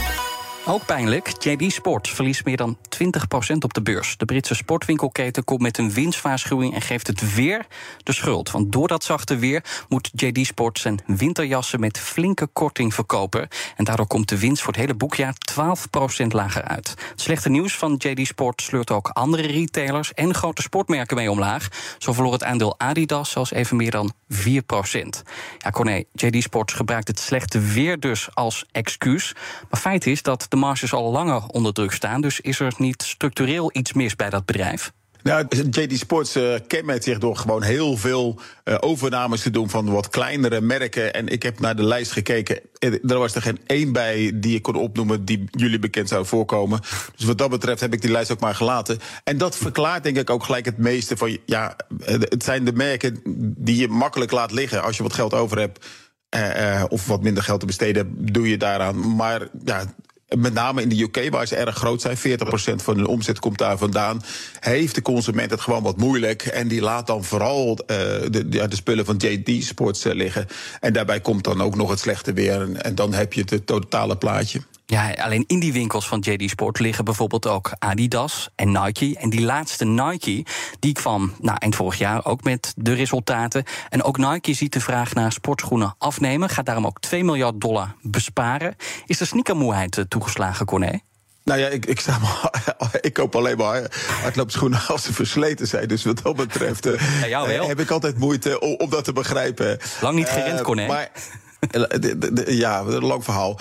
Ook 0.70 0.86
pijnlijk, 0.86 1.44
JD 1.44 1.72
Sports 1.72 2.10
verliest 2.12 2.46
meer 2.46 2.58
dan 2.58 2.78
20% 2.78 3.58
op 3.60 3.74
de 3.74 3.82
beurs. 3.82 4.18
De 4.18 4.26
Britse 4.26 4.56
sportwinkelketen 4.56 5.44
komt 5.44 5.62
met 5.62 5.78
een 5.78 5.92
winstwaarschuwing 5.92 6.74
en 6.74 6.82
geeft 6.82 7.08
het 7.08 7.36
weer 7.36 7.66
de 8.04 8.14
schuld. 8.14 8.52
Want 8.52 8.72
door 8.72 8.88
dat 8.88 9.04
zachte 9.04 9.38
weer 9.38 9.64
moet 9.90 10.12
JD 10.14 10.46
Sports 10.46 10.82
zijn 10.82 11.00
winterjassen 11.06 11.80
met 11.80 12.00
flinke 12.00 12.48
korting 12.48 12.94
verkopen. 12.94 13.48
En 13.76 13.86
daardoor 13.86 14.08
komt 14.08 14.30
de 14.30 14.40
winst 14.40 14.62
voor 14.62 14.74
het 14.74 14.82
hele 14.82 14.96
boekjaar 14.96 15.36
12% 16.24 16.28
lager 16.28 16.64
uit. 16.64 16.96
Het 17.10 17.22
slechte 17.22 17.50
nieuws 17.50 17.76
van 17.78 17.96
JD 17.98 18.28
Sports 18.28 18.66
sleurt 18.66 18.92
ook 18.92 19.08
andere 19.08 19.48
retailers 19.48 20.14
en 20.14 20.34
grote 20.34 20.62
sportmerken 20.62 21.18
mee 21.18 21.32
omlaag. 21.32 21.68
Zo 21.98 22.14
verloor 22.14 22.34
het 22.34 22.44
aandeel 22.44 22.80
Adidas 22.80 23.32
zelfs 23.32 23.52
even 23.52 23.78
meer 23.78 23.92
dan 23.92 24.14
4%. 24.34 24.38
Ja, 25.58 25.70
Corné, 25.72 26.04
JD 26.14 26.44
Sports 26.44 26.74
gebruikt 26.74 27.08
het 27.08 27.20
slechte 27.20 27.60
weer 27.60 28.00
dus 28.00 28.36
als 28.36 28.66
excuus. 28.72 29.36
Maar 29.70 29.80
feit 29.80 30.06
is 30.06 30.22
dat 30.22 30.46
de 30.50 30.56
marges 30.58 30.94
al 30.94 31.12
langer 31.12 31.44
onder 31.48 31.74
druk 31.74 31.92
staan. 31.92 32.22
Dus 32.22 32.40
is 32.42 32.60
er 32.60 32.74
niet 32.78 33.04
structureel 33.04 33.70
iets 33.74 33.94
mis 33.94 34.16
bij 34.16 34.30
dat 34.30 34.46
bedrijf? 34.46 34.92
Nou, 35.24 35.46
JD 35.72 35.98
Sports 35.98 36.36
eh, 36.36 36.54
kenmerkt 36.68 37.04
zich 37.04 37.18
door 37.18 37.36
gewoon 37.38 37.64
heel 37.64 37.98
veel 37.98 38.40
eh, 38.64 38.76
overnames 38.80 39.42
te 39.42 39.50
doen 39.50 39.70
van 39.70 39.90
wat 39.92 40.10
kleinere 40.10 40.62
merken. 40.62 41.14
En 41.14 41.28
ik 41.28 41.44
heb 41.44 41.60
naar 41.60 41.76
de 41.76 41.84
lijst 41.84 42.12
gekeken. 42.12 42.60
En 42.80 43.00
Er 43.08 43.18
was 43.18 43.36
er 43.36 43.42
geen 43.42 43.60
één 43.66 43.92
bij 43.92 44.32
die 44.34 44.56
ik 44.56 44.62
kon 44.62 44.76
opnoemen 44.76 45.26
die 45.26 45.44
jullie 45.52 45.80
bekend 45.80 46.08
zou 46.10 46.26
voorkomen. 46.26 46.80
Dus 47.16 47.26
wat 47.26 47.38
dat 47.38 47.50
betreft 47.50 47.82
heb 47.82 47.94
ik 47.94 48.02
die 48.02 48.12
lijst 48.12 48.32
ook 48.32 48.40
maar 48.40 48.56
gelaten. 48.56 49.00
En 49.24 49.38
dat 49.38 49.58
verklaart 49.58 50.04
denk 50.04 50.18
ik 50.18 50.30
ook 50.30 50.44
gelijk 50.44 50.66
het 50.66 50.78
meeste 50.78 51.18
van. 51.18 51.38
Ja, 51.46 51.76
eh, 52.06 52.14
het 52.20 52.44
zijn 52.44 52.66
de 52.66 52.74
merken 52.74 53.20
die 53.58 53.76
je 53.78 53.88
makkelijk 53.88 54.32
laat 54.32 54.52
liggen 54.52 54.84
als 54.84 54.98
je 54.98 55.04
wat 55.04 55.14
geld 55.14 55.34
over 55.34 55.60
hebt. 55.60 55.86
eh, 56.30 56.80
eh, 56.82 56.86
of 56.90 57.08
wat 57.08 57.22
minder 57.22 57.44
geld 57.44 57.60
te 57.60 57.66
besteden, 57.66 58.16
doe 58.34 58.50
je 58.50 58.58
daaraan. 58.58 59.16
Maar 59.16 59.48
ja, 59.66 59.84
met 60.36 60.54
name 60.54 60.82
in 60.82 60.90
de 60.90 61.02
UK, 61.02 61.30
waar 61.30 61.48
ze 61.48 61.56
erg 61.56 61.76
groot 61.76 62.02
zijn, 62.02 62.18
40% 62.18 62.22
van 62.76 62.96
hun 62.96 63.08
omzet 63.08 63.40
komt 63.40 63.58
daar 63.58 63.78
vandaan. 63.78 64.22
Heeft 64.60 64.96
de 64.96 65.02
consument 65.02 65.52
het 65.52 65.62
gewoon 65.62 65.84
wat 65.84 65.98
moeilijk. 65.98 66.42
En 66.46 66.68
die 66.68 66.82
laat 66.82 67.08
dan 67.08 67.24
vooral 67.24 67.78
eh, 67.78 67.98
de, 68.30 68.48
de 68.48 68.76
spullen 68.76 69.06
van 69.06 69.16
JD 69.18 69.64
Sports 69.64 70.06
eh, 70.06 70.14
liggen. 70.14 70.48
En 70.80 70.94
daarbij 70.94 71.22
komt 71.22 71.44
dan 71.44 71.62
ook 71.62 71.76
nog 71.76 71.90
het 71.90 72.00
slechte 72.00 72.34
weer. 72.34 72.72
En 72.76 72.96
dan 72.96 73.14
heb 73.14 73.34
je 73.34 73.44
het 73.46 73.66
totale 73.66 74.18
plaatje. 74.18 74.62
Ja, 74.90 75.12
alleen 75.12 75.44
in 75.48 75.60
die 75.60 75.74
winkels 75.74 76.08
van 76.08 76.20
JD 76.20 76.50
Sport 76.50 76.80
liggen 76.80 77.06
bijvoorbeeld 77.06 77.48
ook 77.48 77.72
Adidas 77.80 78.50
en 78.56 78.72
Nike. 78.72 79.16
En 79.20 79.30
die 79.30 79.42
laatste 79.42 79.86
Nike, 79.86 80.46
die 80.80 80.94
kwam 80.94 81.34
nou, 81.42 81.58
eind 81.60 81.76
vorig 81.76 81.98
jaar 81.98 82.26
ook 82.26 82.44
met 82.44 82.74
de 82.78 82.94
resultaten. 82.94 83.64
En 83.90 84.04
ook 84.04 84.18
Nike 84.18 84.54
ziet 84.54 84.74
de 84.74 84.80
vraag 84.80 85.14
naar 85.14 85.32
sportschoenen 85.32 85.96
afnemen. 85.98 86.50
Gaat 86.50 86.66
daarom 86.66 86.86
ook 86.86 87.00
2 87.00 87.24
miljard 87.24 87.62
dollar 87.62 87.96
besparen. 88.02 88.76
Is 89.06 89.18
de 89.18 89.26
sneakermoeheid 89.26 89.98
eh, 89.98 90.04
toegeslagen, 90.08 90.66
Corné? 90.66 91.00
Nou 91.44 91.60
ja, 91.60 91.68
ik, 91.68 91.86
ik, 91.86 92.00
sta 92.00 92.18
maar, 92.18 92.76
ik 93.02 93.14
koop 93.14 93.36
alleen 93.36 93.58
maar 93.58 93.82
hardloopschoenen 94.22 94.82
als 94.88 95.04
ze 95.04 95.14
versleten 95.14 95.68
zijn. 95.68 95.88
Dus 95.88 96.04
wat 96.04 96.22
dat 96.24 96.36
betreft 96.36 96.86
eh, 96.86 97.30
Ja, 97.30 97.46
heb 97.46 97.80
ik 97.80 97.92
altijd 97.92 98.18
moeite 98.18 98.60
om, 98.60 98.76
om 98.78 98.90
dat 98.90 99.04
te 99.04 99.14
begrijpen. 99.14 99.80
Lang 100.02 100.16
niet 100.16 100.30
gerend, 100.30 100.62
Corné. 100.62 100.88
Maar, 100.88 101.12
ja, 102.46 102.80
een 102.80 103.06
lang 103.06 103.24
verhaal. 103.24 103.60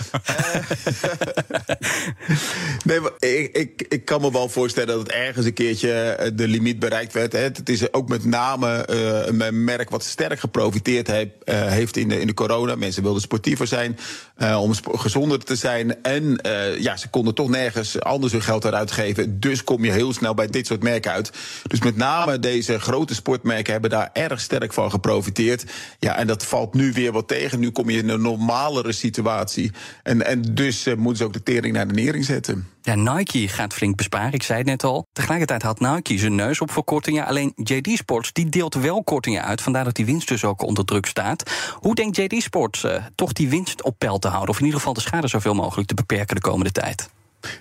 nee, 2.85 3.01
maar 3.01 3.13
ik, 3.19 3.57
ik, 3.57 3.87
ik 3.89 4.05
kan 4.05 4.21
me 4.21 4.33
wel 4.33 4.49
voorstellen 4.49 4.89
dat 4.89 4.99
het 4.99 5.11
ergens 5.11 5.47
een 5.47 5.53
keertje 5.53 5.93
eh, 5.93 6.31
de 6.35 6.49
limiet 6.49 6.79
bereikt 6.79 7.13
werd. 7.13 7.33
Hè. 7.33 7.39
Het 7.39 7.69
is 7.69 7.93
ook 7.93 8.09
met 8.09 8.25
name 8.25 8.85
eh, 8.85 9.27
een 9.27 9.65
merk 9.65 9.91
wat 9.91 10.05
sterk 10.05 10.41
geprofiteerd 10.41 11.07
heeft, 11.07 11.31
eh, 11.45 11.67
heeft 11.67 11.97
in, 11.97 12.09
de, 12.09 12.21
in 12.21 12.27
de 12.27 12.35
corona. 12.35 12.75
Mensen 12.75 13.03
wilden 13.03 13.23
sportiever 13.23 13.67
zijn, 13.67 13.99
eh, 14.37 14.63
om 14.63 14.73
gezonder 14.85 15.45
te 15.45 15.57
zijn. 15.57 16.03
En 16.03 16.41
eh, 16.41 16.79
ja, 16.79 16.97
ze 16.97 17.09
konden 17.09 17.35
toch 17.35 17.49
nergens 17.49 18.01
anders 18.01 18.33
hun 18.33 18.43
geld 18.43 18.65
eruit 18.65 18.91
geven. 18.91 19.41
Dus 19.41 19.65
kom 19.65 19.85
je 19.85 19.91
heel 19.91 20.13
snel 20.13 20.35
bij 20.35 20.47
dit 20.47 20.67
soort 20.67 20.83
merken 20.83 21.13
uit. 21.13 21.31
Dus 21.67 21.81
met 21.81 21.97
name 21.97 22.39
deze 22.39 22.81
grote 22.81 23.15
sportmerken 23.15 23.73
hebben 23.73 23.91
daar 23.91 24.11
erg 24.13 24.41
sterk 24.41 24.73
van 24.73 24.91
geprofiteerd. 24.91 25.65
Ja, 25.99 26.17
en 26.17 26.27
dat 26.27 26.45
valt 26.45 26.75
nu 26.75 26.93
weer 26.93 27.13
wat 27.13 27.29
tegen. 27.29 27.61
Nu 27.61 27.71
in 27.95 28.09
een 28.09 28.23
normalere 28.23 28.93
situatie. 28.93 29.73
En, 30.03 30.27
en 30.27 30.43
dus 30.43 30.87
eh, 30.87 30.95
moeten 30.95 31.17
ze 31.17 31.25
ook 31.25 31.33
de 31.33 31.43
tering 31.43 31.75
naar 31.75 31.89
de 31.89 31.95
nering 31.95 32.25
zetten. 32.25 32.69
Ja, 32.83 32.95
Nike 32.95 33.49
gaat 33.49 33.75
flink 33.75 33.97
besparen, 33.97 34.33
ik 34.33 34.43
zei 34.43 34.59
het 34.59 34.67
net 34.67 34.85
al. 34.85 35.07
Tegelijkertijd 35.13 35.63
had 35.63 35.81
Nike 35.81 36.19
zijn 36.19 36.35
neus 36.35 36.61
op 36.61 36.71
voor 36.71 36.85
kortingen. 36.85 37.27
Alleen 37.27 37.53
JD 37.55 37.89
Sports 37.89 38.33
die 38.33 38.49
deelt 38.49 38.75
wel 38.75 39.05
kortingen 39.05 39.45
uit. 39.45 39.63
Vandaar 39.63 39.85
dat 39.85 39.95
die 39.95 40.05
winst 40.05 40.29
dus 40.29 40.45
ook 40.45 40.63
onder 40.63 40.85
druk 40.85 41.07
staat. 41.07 41.51
Hoe 41.75 41.95
denkt 41.95 42.17
JD 42.17 42.43
Sports 42.43 42.85
eh, 42.85 43.05
toch 43.15 43.33
die 43.33 43.49
winst 43.49 43.83
op 43.83 43.99
peil 43.99 44.19
te 44.19 44.29
houden? 44.29 44.51
Of 44.51 44.59
in 44.59 44.65
ieder 44.65 44.79
geval 44.79 44.95
de 44.95 45.01
schade 45.01 45.29
zoveel 45.29 45.55
mogelijk 45.55 45.89
te 45.89 45.95
beperken 45.95 46.35
de 46.35 46.41
komende 46.41 46.73
tijd? 46.73 47.09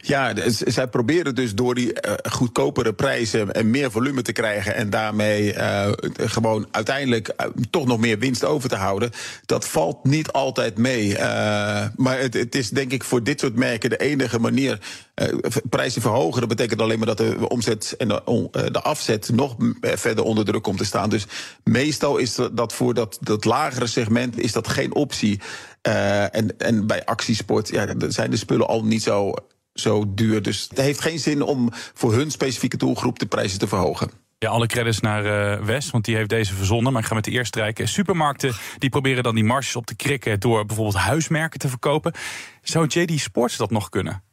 Ja, 0.02 0.34
zij 0.66 0.88
proberen 0.88 1.36
dus 1.36 1.56
door 1.56 1.76
die 1.76 1.94
eh, 1.94 2.32
goedkopere 2.32 2.94
prijzen 2.94 3.54
en 3.54 3.70
meer 3.70 3.92
volume 3.92 4.22
te 4.22 4.32
krijgen 4.32 4.76
en 4.76 4.90
daarmee 4.90 5.54
eh, 5.54 5.92
gewoon 6.16 6.68
uiteindelijk 6.72 7.28
eh, 7.28 7.46
toch 7.70 7.86
nog 7.86 8.00
meer 8.00 8.20
winst 8.20 8.44
over 8.46 8.70
te 8.70 8.76
houden. 8.76 9.12
Dat 9.46 9.68
valt 9.68 10.04
niet 10.04 10.32
altijd 10.32 10.78
mee. 10.78 11.14
Maar 11.96 12.20
het, 12.20 12.34
het 12.34 12.56
is 12.56 12.70
denk 12.70 12.92
ik 12.92 13.04
voor 13.04 13.24
dit 13.24 13.40
soort 13.40 13.56
merken 13.56 13.90
de 13.90 13.98
enige 13.98 14.40
manier. 14.40 14.80
prijzen 15.70 16.02
verhogen, 16.02 16.40
dat 16.40 16.50
betekent 16.50 16.82
alleen 16.82 16.98
maar 16.98 17.08
dat 17.08 17.18
de 17.18 17.50
omzet 17.50 17.96
en 17.98 18.08
de, 18.08 18.82
afzet 18.82 19.30
nog 19.34 19.56
verder 19.82 20.24
onder 20.24 20.46
druk 20.46 20.64
komt 20.64 20.78
te 20.78 20.86
staan. 20.86 21.10
Dus 21.10 21.26
meestal 21.64 22.18
is 22.18 22.36
dat- 22.54 22.74
voor 22.74 22.94
dat, 22.94 23.18
dat 23.22 23.46
lagere 23.46 23.88
segment 23.88 24.40
is 24.40 24.52
dat 24.52 24.68
geen 24.68 24.96
optie. 24.96 25.40
En, 25.82 26.58
en 26.58 26.88
bij 26.88 27.06
actiesport 27.06 27.70
ja, 27.70 27.88
zijn 28.08 28.32
de 28.32 28.38
spullen 28.38 28.68
al 28.68 28.84
niet 28.86 29.04
zo, 29.04 29.34
zo 29.76 30.14
duur. 30.14 30.42
Dus 30.42 30.66
het 30.70 30.80
heeft 30.80 31.02
geen 31.02 31.20
zin 31.20 31.42
om 31.42 31.70
voor 31.94 32.14
hun 32.14 32.32
specifieke 32.32 32.78
doelgroep 32.78 33.20
de 33.20 33.26
prijzen 33.26 33.60
te 33.60 33.68
verhogen. 33.68 34.10
Ja, 34.40 34.50
alle 34.50 34.68
credits 34.68 35.00
naar 35.00 35.26
eh, 35.26 35.66
West, 35.66 35.92
want 35.92 36.06
die 36.06 36.16
heeft 36.16 36.30
deze 36.30 36.54
verzonnen. 36.54 36.94
Maar 36.94 37.02
ik 37.02 37.08
ga 37.08 37.14
met 37.14 37.24
de 37.24 37.32
eerste 37.32 37.48
strijken. 37.48 37.88
Supermarkten 37.88 38.54
die 38.78 38.90
proberen 38.90 39.24
dan 39.24 39.36
die 39.36 39.44
marges 39.44 39.76
op 39.76 39.86
te 39.86 39.96
krikken... 39.96 40.40
door 40.40 40.66
bijvoorbeeld 40.66 40.98
huismerken 40.98 41.60
te 41.60 41.68
verkopen. 41.68 42.14
Zou 42.62 42.88
JD 42.88 43.20
Sports 43.20 43.58
dat 43.58 43.72
nog 43.72 43.90
kunnen? 43.90 44.24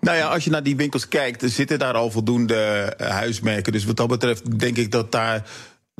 Nou 0.00 0.16
ja, 0.16 0.28
als 0.28 0.44
je 0.44 0.50
naar 0.50 0.62
die 0.62 0.76
winkels 0.76 1.08
kijkt, 1.08 1.42
er 1.42 1.48
zitten 1.48 1.78
daar 1.78 1.94
al 1.94 2.10
voldoende 2.10 2.54
eh, 2.54 3.10
huismerken. 3.10 3.72
Dus 3.72 3.84
wat 3.84 3.96
dat 3.96 4.08
betreft 4.08 4.58
denk 4.58 4.76
ik 4.76 4.90
dat 4.90 5.12
daar. 5.12 5.50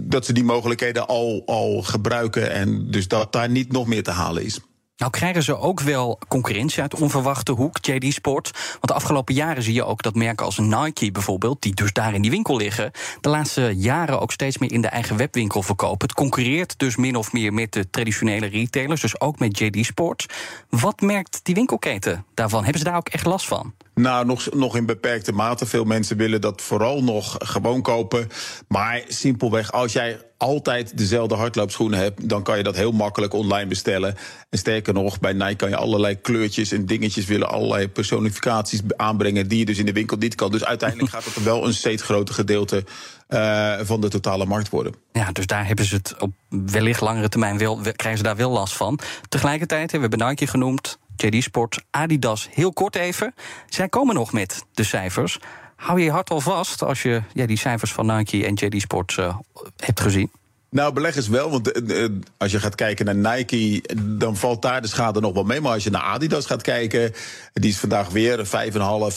Dat 0.02 0.25
ze 0.25 0.32
die 0.32 0.44
mogelijkheden 0.44 1.06
al, 1.06 1.42
al 1.46 1.82
gebruiken 1.82 2.50
en 2.50 2.90
dus 2.90 3.08
dat 3.08 3.32
daar 3.32 3.50
niet 3.50 3.73
nog 3.73 3.87
meer 3.87 4.02
te 4.02 4.11
halen 4.11 4.44
is. 4.44 4.61
Nou 4.97 5.11
krijgen 5.11 5.43
ze 5.43 5.59
ook 5.59 5.81
wel 5.81 6.19
concurrentie 6.29 6.83
uit 6.83 7.00
onverwachte 7.00 7.53
hoek, 7.53 7.76
JD 7.81 8.12
Sport. 8.12 8.50
Want 8.53 8.87
de 8.87 8.95
afgelopen 8.95 9.35
jaren 9.35 9.62
zie 9.62 9.75
je 9.75 9.85
ook 9.85 10.03
dat 10.03 10.15
merken 10.15 10.45
als 10.45 10.59
Nike 10.59 11.11
bijvoorbeeld... 11.11 11.62
die 11.62 11.75
dus 11.75 11.93
daar 11.93 12.15
in 12.15 12.23
die 12.23 12.31
winkel 12.31 12.57
liggen... 12.57 12.91
de 13.21 13.29
laatste 13.29 13.73
jaren 13.76 14.21
ook 14.21 14.33
steeds 14.33 14.59
meer 14.59 14.73
in 14.73 14.81
de 14.81 14.88
eigen 14.88 15.17
webwinkel 15.17 15.62
verkopen. 15.62 16.07
Het 16.07 16.17
concurreert 16.17 16.79
dus 16.79 16.97
min 16.97 17.17
of 17.17 17.33
meer 17.33 17.53
met 17.53 17.73
de 17.73 17.91
traditionele 17.91 18.47
retailers... 18.47 19.00
dus 19.00 19.21
ook 19.21 19.38
met 19.38 19.59
JD 19.59 19.85
Sport. 19.85 20.26
Wat 20.69 21.00
merkt 21.00 21.41
die 21.43 21.55
winkelketen 21.55 22.25
daarvan? 22.35 22.62
Hebben 22.62 22.81
ze 22.81 22.88
daar 22.88 22.97
ook 22.97 23.09
echt 23.09 23.26
last 23.26 23.47
van? 23.47 23.75
Nou, 24.00 24.26
nog, 24.26 24.55
nog 24.55 24.76
in 24.76 24.87
beperkte 24.87 25.33
mate. 25.33 25.67
Veel 25.67 25.85
mensen 25.85 26.17
willen 26.17 26.41
dat 26.41 26.62
vooral 26.62 27.03
nog 27.03 27.37
gewoon 27.38 27.83
kopen. 27.83 28.29
Maar 28.69 29.03
simpelweg, 29.09 29.73
als 29.73 29.93
jij 29.93 30.21
altijd 30.37 30.99
dezelfde 30.99 31.35
hardloopschoenen 31.35 31.99
hebt, 31.99 32.29
dan 32.29 32.43
kan 32.43 32.57
je 32.57 32.62
dat 32.62 32.76
heel 32.76 32.93
makkelijk 32.93 33.33
online 33.33 33.67
bestellen. 33.67 34.15
En 34.50 34.59
sterker 34.59 34.95
nog, 34.95 35.21
bij 35.21 35.33
Nike 35.33 35.57
kan 35.57 35.69
je 35.69 35.76
allerlei 35.76 36.21
kleurtjes 36.21 36.73
en 36.73 36.87
dingetjes 36.87 37.26
willen, 37.26 37.49
allerlei 37.49 37.88
personificaties 37.88 38.81
aanbrengen 38.97 39.49
die 39.49 39.59
je 39.59 39.65
dus 39.65 39.79
in 39.79 39.87
de 39.87 39.93
winkel 39.93 40.17
niet 40.17 40.35
kan. 40.35 40.50
Dus 40.50 40.65
uiteindelijk 40.65 41.11
gaat 41.11 41.25
dat 41.25 41.43
wel 41.43 41.67
een 41.67 41.75
steeds 41.75 42.03
groter 42.03 42.35
gedeelte 42.35 42.85
uh, 43.29 43.79
van 43.83 44.00
de 44.00 44.09
totale 44.09 44.47
markt 44.47 44.69
worden. 44.69 44.95
Ja, 45.12 45.33
dus 45.33 45.47
daar 45.47 45.67
hebben 45.67 45.85
ze 45.85 45.95
het 45.95 46.15
op 46.19 46.33
wellicht 46.49 47.00
langere 47.00 47.29
termijn 47.29 47.59
wel, 47.59 47.76
krijgen 47.76 48.17
ze 48.17 48.23
daar 48.23 48.37
wel 48.37 48.50
last 48.50 48.76
van. 48.76 48.99
Tegelijkertijd, 49.29 49.93
we 49.93 49.99
hebben 49.99 50.29
Nike 50.29 50.47
genoemd, 50.47 50.99
Sport, 51.35 51.85
Adidas, 51.90 52.49
heel 52.50 52.73
kort 52.73 52.97
even. 52.97 53.35
Zij 53.68 53.88
komen 53.88 54.14
nog 54.14 54.33
met 54.33 54.64
de 54.75 54.85
cijfers. 54.85 55.38
Hou 55.76 56.00
je 56.00 56.11
hart 56.11 56.30
al 56.30 56.40
vast 56.40 56.83
als 56.83 57.02
je 57.02 57.23
ja, 57.33 57.47
die 57.47 57.59
cijfers 57.59 57.92
van 57.92 58.16
Nike 58.16 58.47
en 58.47 58.54
JD 58.54 58.80
Sport 58.80 59.16
uh, 59.18 59.37
hebt 59.76 60.00
gezien? 60.00 60.30
Nou, 60.71 60.92
beleggers 60.92 61.28
wel, 61.28 61.50
want 61.50 61.90
uh, 61.90 62.09
als 62.37 62.52
je 62.52 62.61
gaat 62.61 62.75
kijken 62.75 63.04
naar 63.04 63.37
Nike, 63.37 63.83
dan 64.18 64.37
valt 64.37 64.62
daar 64.62 64.83
de 64.83 64.88
schade 64.88 65.21
nog 65.21 65.33
wel 65.33 65.45
mee. 65.45 65.61
Maar 65.61 65.73
als 65.73 65.85
je 65.85 65.90
naar 65.90 66.02
Adidas 66.02 66.47
gaat 66.47 66.62
kijken, 66.62 67.12
die 67.52 67.71
is 67.71 67.78
vandaag 67.78 68.09
weer 68.09 68.47
5,5 68.47 68.52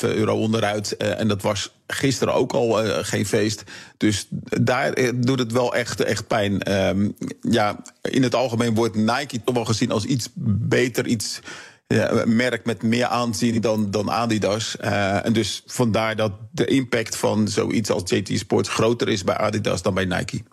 euro 0.02 0.38
onderuit. 0.38 0.98
En 0.98 1.28
dat 1.28 1.42
was 1.42 1.74
gisteren 1.88 2.34
ook 2.34 2.52
al 2.52 2.72
geen 3.04 3.26
feest. 3.26 3.64
Dus 3.98 4.28
daar 4.62 5.14
doet 5.16 5.40
het 5.40 5.52
wel 5.52 5.76
echt, 5.76 6.02
echt 6.02 6.28
pijn. 6.28 6.74
Um, 6.88 7.16
ja, 7.42 7.82
in 8.02 8.24
het 8.24 8.36
algemeen 8.36 8.76
wordt 8.76 8.96
Nike 8.96 9.44
toch 9.44 9.56
wel 9.56 9.66
gezien 9.66 9.92
als 9.92 10.06
iets 10.06 10.30
beter, 10.68 11.08
iets 11.08 11.40
ja, 11.96 12.12
een 12.12 12.36
merk 12.36 12.66
met 12.66 12.84
meer 12.84 13.06
aanzien 13.06 13.62
dan, 13.62 13.92
dan 13.92 14.12
Adidas. 14.12 14.76
Uh, 14.82 15.26
en 15.26 15.34
dus 15.34 15.64
vandaar 15.66 16.16
dat 16.16 16.32
de 16.52 16.66
impact 16.66 17.18
van 17.18 17.48
zoiets 17.48 17.90
als 17.90 18.04
JT 18.06 18.40
Sports 18.40 18.70
groter 18.70 19.10
is 19.10 19.24
bij 19.24 19.38
Adidas 19.38 19.82
dan 19.82 19.94
bij 19.94 20.06
Nike. 20.06 20.44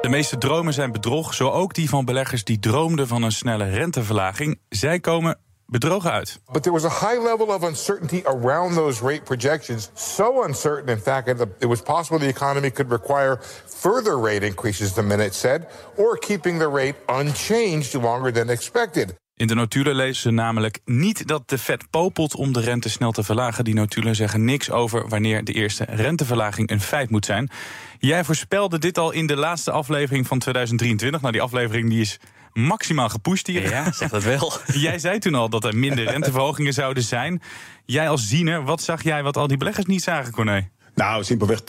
De 0.00 0.08
meeste 0.08 0.38
dromen 0.38 0.72
zijn 0.72 0.92
bedrog, 0.92 1.34
zo 1.34 1.50
ook 1.50 1.74
die 1.74 1.88
van 1.88 2.04
beleggers 2.04 2.44
die 2.44 2.58
droomden 2.58 3.08
van 3.08 3.22
een 3.22 3.32
snelle 3.32 3.70
renteverlaging. 3.70 4.58
Zij 4.68 5.00
komen 5.00 5.38
bedrogen 5.66 6.10
uit. 6.10 6.40
But 6.52 6.62
there 6.62 6.74
was 6.80 6.84
a 6.84 7.08
high 7.08 7.22
level 7.22 7.54
of 7.54 7.68
uncertainty 7.68 8.22
around 8.24 8.74
those 8.74 9.04
rate 9.04 9.22
projections. 9.22 9.90
So 9.94 10.44
uncertain, 10.44 10.88
in 10.88 11.02
fact, 11.02 11.38
that 11.38 11.48
it 11.58 11.68
was 11.68 11.82
possible 11.82 12.18
the 12.18 12.34
economy 12.34 12.70
could 12.70 12.90
require 12.90 13.38
further 13.66 14.20
rate 14.20 14.46
increases, 14.46 14.92
the 14.92 15.02
minute 15.02 15.34
said, 15.34 15.66
or 15.96 16.18
keeping 16.18 16.58
the 16.58 16.68
rate 16.68 16.96
unchanged 17.06 17.94
longer 17.94 18.32
than 18.32 18.48
expected. 18.50 19.14
In 19.38 19.46
de 19.46 19.54
notulen 19.54 19.94
lezen 19.94 20.22
ze 20.22 20.30
namelijk 20.30 20.78
niet 20.84 21.26
dat 21.26 21.48
de 21.48 21.58
Fed 21.58 21.90
popelt 21.90 22.34
om 22.34 22.52
de 22.52 22.60
rente 22.60 22.88
snel 22.88 23.12
te 23.12 23.22
verlagen. 23.22 23.64
Die 23.64 23.74
notulen 23.74 24.16
zeggen 24.16 24.44
niks 24.44 24.70
over 24.70 25.08
wanneer 25.08 25.44
de 25.44 25.52
eerste 25.52 25.84
renteverlaging 25.88 26.70
een 26.70 26.80
feit 26.80 27.10
moet 27.10 27.24
zijn. 27.24 27.50
Jij 27.98 28.24
voorspelde 28.24 28.78
dit 28.78 28.98
al 28.98 29.10
in 29.10 29.26
de 29.26 29.36
laatste 29.36 29.70
aflevering 29.70 30.26
van 30.26 30.38
2023. 30.38 31.20
Nou, 31.20 31.32
die 31.32 31.42
aflevering 31.42 31.88
die 31.88 32.00
is 32.00 32.18
maximaal 32.52 33.08
gepusht 33.08 33.46
hier. 33.46 33.70
Ja, 33.70 33.92
zeg 33.92 34.10
dat 34.10 34.22
wel. 34.22 34.52
jij 34.88 34.98
zei 34.98 35.18
toen 35.18 35.34
al 35.34 35.48
dat 35.48 35.64
er 35.64 35.76
minder 35.76 36.04
renteverhogingen 36.04 36.72
zouden 36.72 37.02
zijn. 37.02 37.42
Jij 37.84 38.08
als 38.08 38.28
ziener, 38.28 38.64
wat 38.64 38.82
zag 38.82 39.02
jij 39.02 39.22
wat 39.22 39.36
al 39.36 39.46
die 39.46 39.56
beleggers 39.56 39.86
niet 39.86 40.02
zagen, 40.02 40.32
Corné? 40.32 40.68
Nou, 40.98 41.24
simpelweg 41.24 41.60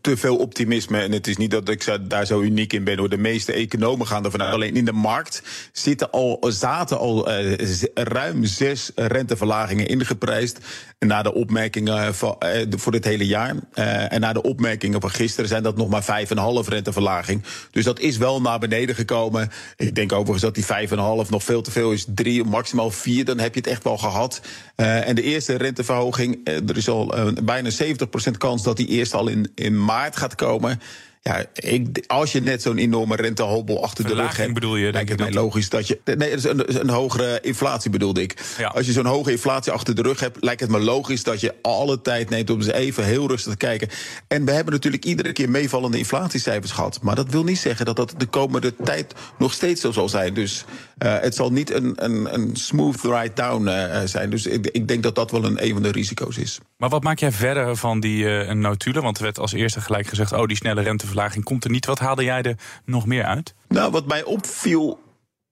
te 0.00 0.16
veel 0.16 0.36
optimisme. 0.36 1.00
En 1.00 1.12
het 1.12 1.26
is 1.26 1.36
niet 1.36 1.50
dat 1.50 1.68
ik 1.68 1.98
daar 2.00 2.26
zo 2.26 2.40
uniek 2.40 2.72
in 2.72 2.84
ben. 2.84 2.98
Hoor. 2.98 3.08
De 3.08 3.16
meeste 3.16 3.52
economen 3.52 4.06
gaan 4.06 4.24
ervan 4.24 4.42
uit. 4.42 4.52
Alleen 4.52 4.76
in 4.76 4.84
de 4.84 4.92
markt 4.92 5.42
zitten 5.72 6.10
al, 6.10 6.46
zaten 6.48 6.98
al 6.98 7.30
uh, 7.30 7.56
ruim 7.94 8.44
zes 8.44 8.90
renteverlagingen 8.94 9.86
ingeprijsd. 9.86 10.58
Na 10.98 11.22
de 11.22 11.34
opmerkingen 11.34 12.14
van, 12.14 12.36
uh, 12.44 12.62
voor 12.70 12.92
dit 12.92 13.04
hele 13.04 13.26
jaar. 13.26 13.54
Uh, 13.74 14.12
en 14.12 14.20
na 14.20 14.32
de 14.32 14.42
opmerkingen 14.42 15.00
van 15.00 15.10
gisteren 15.10 15.48
zijn 15.48 15.62
dat 15.62 15.76
nog 15.76 15.88
maar 15.88 16.04
vijf 16.04 16.30
en 16.30 16.38
half 16.38 16.68
renteverlaging. 16.68 17.42
Dus 17.70 17.84
dat 17.84 18.00
is 18.00 18.16
wel 18.16 18.40
naar 18.40 18.58
beneden 18.58 18.94
gekomen. 18.94 19.50
Ik 19.76 19.94
denk 19.94 20.12
overigens 20.12 20.42
dat 20.42 20.54
die 20.54 20.64
vijf 20.64 20.90
en 20.90 20.98
half 20.98 21.30
nog 21.30 21.44
veel 21.44 21.62
te 21.62 21.70
veel 21.70 21.92
is. 21.92 22.06
Drie, 22.08 22.44
maximaal 22.44 22.90
vier, 22.90 23.24
dan 23.24 23.38
heb 23.38 23.54
je 23.54 23.60
het 23.60 23.68
echt 23.68 23.84
wel 23.84 23.98
gehad. 23.98 24.40
en 24.76 25.14
de 25.14 25.22
eerste 25.22 25.56
renteverhoging, 25.56 26.48
er 26.68 26.76
is 26.76 26.88
al 26.88 27.14
bijna 27.42 27.70
70% 27.70 28.30
kans 28.38 28.53
dat 28.62 28.76
die 28.76 28.86
eerst 28.86 29.14
al 29.14 29.28
in, 29.28 29.52
in 29.54 29.84
maart 29.84 30.16
gaat 30.16 30.34
komen. 30.34 30.80
Ja, 31.24 31.44
ik, 31.54 32.04
als 32.06 32.32
je 32.32 32.40
net 32.40 32.62
zo'n 32.62 32.78
enorme 32.78 33.16
rentehobbel 33.16 33.82
achter 33.82 34.06
de 34.06 34.14
rug 34.14 34.36
hebt, 34.36 34.54
bedoel 34.54 34.76
je, 34.76 34.92
lijkt 34.92 35.08
het 35.08 35.18
mij 35.18 35.32
logisch 35.32 35.68
dat 35.68 35.86
je. 35.86 36.00
Nee, 36.04 36.16
dat 36.16 36.38
is 36.38 36.44
een, 36.44 36.80
een 36.80 36.90
hogere 36.90 37.38
inflatie 37.42 37.90
bedoelde 37.90 38.22
ik. 38.22 38.42
Ja. 38.58 38.68
Als 38.68 38.86
je 38.86 38.92
zo'n 38.92 39.06
hoge 39.06 39.30
inflatie 39.30 39.72
achter 39.72 39.94
de 39.94 40.02
rug 40.02 40.20
hebt, 40.20 40.36
lijkt 40.40 40.60
het 40.60 40.70
me 40.70 40.80
logisch 40.80 41.22
dat 41.22 41.40
je 41.40 41.54
alle 41.62 42.00
tijd 42.00 42.30
neemt 42.30 42.50
om 42.50 42.56
eens 42.56 42.66
even 42.66 43.04
heel 43.04 43.28
rustig 43.28 43.52
te 43.52 43.58
kijken. 43.58 43.88
En 44.28 44.44
we 44.44 44.50
hebben 44.50 44.72
natuurlijk 44.72 45.04
iedere 45.04 45.32
keer 45.32 45.50
meevallende 45.50 45.98
inflatiecijfers 45.98 46.72
gehad. 46.72 46.98
Maar 47.02 47.14
dat 47.14 47.30
wil 47.30 47.44
niet 47.44 47.58
zeggen 47.58 47.86
dat 47.86 47.96
dat 47.96 48.14
de 48.16 48.26
komende 48.26 48.74
tijd 48.76 49.14
nog 49.38 49.52
steeds 49.52 49.80
zo 49.80 49.92
zal 49.92 50.08
zijn. 50.08 50.34
Dus 50.34 50.64
uh, 50.98 51.20
het 51.20 51.34
zal 51.34 51.52
niet 51.52 51.72
een, 51.72 51.92
een, 51.96 52.34
een 52.34 52.56
smooth 52.56 53.02
ride 53.02 53.34
down 53.34 53.66
uh, 53.66 54.00
zijn. 54.04 54.30
Dus 54.30 54.46
ik, 54.46 54.66
ik, 54.66 54.88
denk 54.88 55.02
dat 55.02 55.14
dat 55.14 55.30
wel 55.30 55.44
een, 55.44 55.64
een 55.64 55.72
van 55.72 55.82
de 55.82 55.90
risico's 55.90 56.36
is. 56.36 56.58
Maar 56.84 56.92
wat 56.92 57.02
maak 57.02 57.18
jij 57.18 57.32
verder 57.32 57.76
van 57.76 58.00
die 58.00 58.24
uh, 58.24 58.50
notulen? 58.50 59.02
Want 59.02 59.16
er 59.16 59.22
werd 59.22 59.38
als 59.38 59.52
eerste 59.52 59.80
gelijk 59.80 60.06
gezegd: 60.06 60.32
oh, 60.32 60.46
die 60.46 60.56
snelle 60.56 60.82
renteverlaging 60.82 61.44
komt 61.44 61.64
er 61.64 61.70
niet. 61.70 61.86
Wat 61.86 61.98
haalde 61.98 62.24
jij 62.24 62.42
er 62.42 62.56
nog 62.84 63.06
meer 63.06 63.24
uit? 63.24 63.54
Nou, 63.68 63.90
wat 63.90 64.06
mij 64.06 64.22
opviel. 64.22 65.00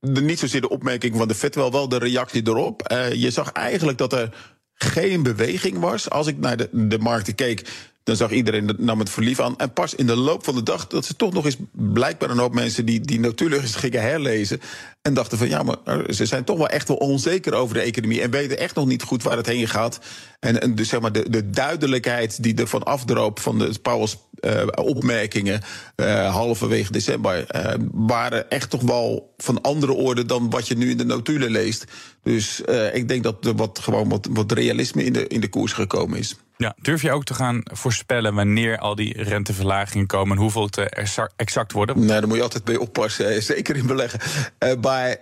De, 0.01 0.21
niet 0.21 0.39
zozeer 0.39 0.61
de 0.61 0.69
opmerking 0.69 1.17
van 1.17 1.29
de 1.29 1.35
Fed, 1.35 1.55
wel, 1.55 1.73
wel 1.73 1.89
de 1.89 1.99
reactie 1.99 2.47
erop. 2.47 2.93
Uh, 2.93 3.13
je 3.13 3.31
zag 3.31 3.53
eigenlijk 3.53 3.99
dat 3.99 4.13
er 4.13 4.35
geen 4.75 5.23
beweging 5.23 5.79
was. 5.79 6.11
Als 6.11 6.27
ik 6.27 6.39
naar 6.39 6.57
de, 6.57 6.69
de 6.73 6.99
markten 6.99 7.35
keek, 7.35 7.69
dan 8.05 8.17
zag 8.17 8.31
iedereen 8.31 8.75
nam 8.79 8.99
het 8.99 9.11
verlief 9.11 9.41
aan. 9.41 9.59
En 9.59 9.73
pas 9.73 9.95
in 9.95 10.07
de 10.07 10.17
loop 10.17 10.45
van 10.45 10.55
de 10.55 10.63
dag 10.63 10.87
dat 10.87 11.05
ze 11.05 11.17
toch 11.17 11.33
nog 11.33 11.45
eens 11.45 11.57
blijkbaar 11.71 12.31
een 12.31 12.39
hoop 12.39 12.55
mensen 12.55 12.87
die, 12.87 13.01
die 13.01 13.21
natuurlijk 13.21 13.63
eens 13.63 13.75
gingen 13.75 14.03
herlezen. 14.03 14.61
En 15.03 15.15
dachten 15.15 15.39
van 15.39 15.49
ja, 15.49 15.63
maar 15.63 15.77
ze 16.09 16.27
zijn 16.27 16.45
toch 16.45 16.57
wel 16.57 16.69
echt 16.69 16.89
wel 16.89 16.97
onzeker 16.97 17.55
over 17.55 17.75
de 17.75 17.81
economie. 17.81 18.23
En 18.23 18.31
weten 18.31 18.59
echt 18.59 18.75
nog 18.75 18.87
niet 18.87 19.03
goed 19.03 19.23
waar 19.23 19.37
het 19.37 19.47
heen 19.47 19.69
gaat. 19.69 20.01
En, 20.41 20.61
en 20.61 20.75
dus 20.75 20.89
zeg 20.89 21.01
maar 21.01 21.13
de, 21.13 21.31
de 21.31 21.51
duidelijkheid 21.51 22.43
die 22.43 22.55
er 22.55 22.67
van 22.67 22.83
afdroop 22.83 23.41
van 23.41 23.59
de 23.59 23.79
Powell's 23.83 24.19
uh, 24.47 24.63
opmerkingen 24.75 25.61
uh, 25.97 26.35
halverwege 26.35 26.93
december 26.93 27.47
uh, 27.55 27.75
waren 27.93 28.51
echt 28.51 28.71
toch 28.71 28.83
wel 28.83 29.35
van 29.37 29.61
andere 29.61 29.93
orde 29.93 30.25
dan 30.25 30.51
wat 30.51 30.69
je 30.69 30.77
nu 30.77 30.91
in 30.91 30.97
de 30.97 31.05
notulen 31.05 31.51
leest. 31.51 31.85
Dus 32.23 32.61
ik 32.93 33.09
denk 33.09 33.23
dat 33.23 33.47
er 33.47 33.55
wat, 33.55 33.79
gewoon 33.79 34.09
wat, 34.09 34.29
wat 34.31 34.53
realisme 34.53 35.05
in 35.05 35.13
de, 35.13 35.27
in 35.27 35.41
de 35.41 35.49
koers 35.49 35.73
gekomen 35.73 36.19
is. 36.19 36.37
Ja, 36.63 36.75
durf 36.81 37.03
je 37.03 37.13
ook 37.13 37.25
te 37.25 37.35
gaan 37.35 37.61
voorspellen 37.65 38.35
wanneer 38.35 38.79
al 38.79 38.95
die 38.95 39.23
renteverlagingen 39.23 40.07
komen 40.07 40.37
en 40.37 40.43
hoeveel 40.43 40.63
het 40.63 40.77
exact 41.37 41.73
worden? 41.73 41.99
Nee, 41.99 42.09
daar 42.09 42.27
moet 42.27 42.37
je 42.37 42.43
altijd 42.43 42.65
bij 42.65 42.77
oppassen, 42.77 43.43
zeker 43.53 43.77
in 43.77 43.87
beleggen. 43.87 44.21
Uh, 44.59 44.81
bij 44.81 45.19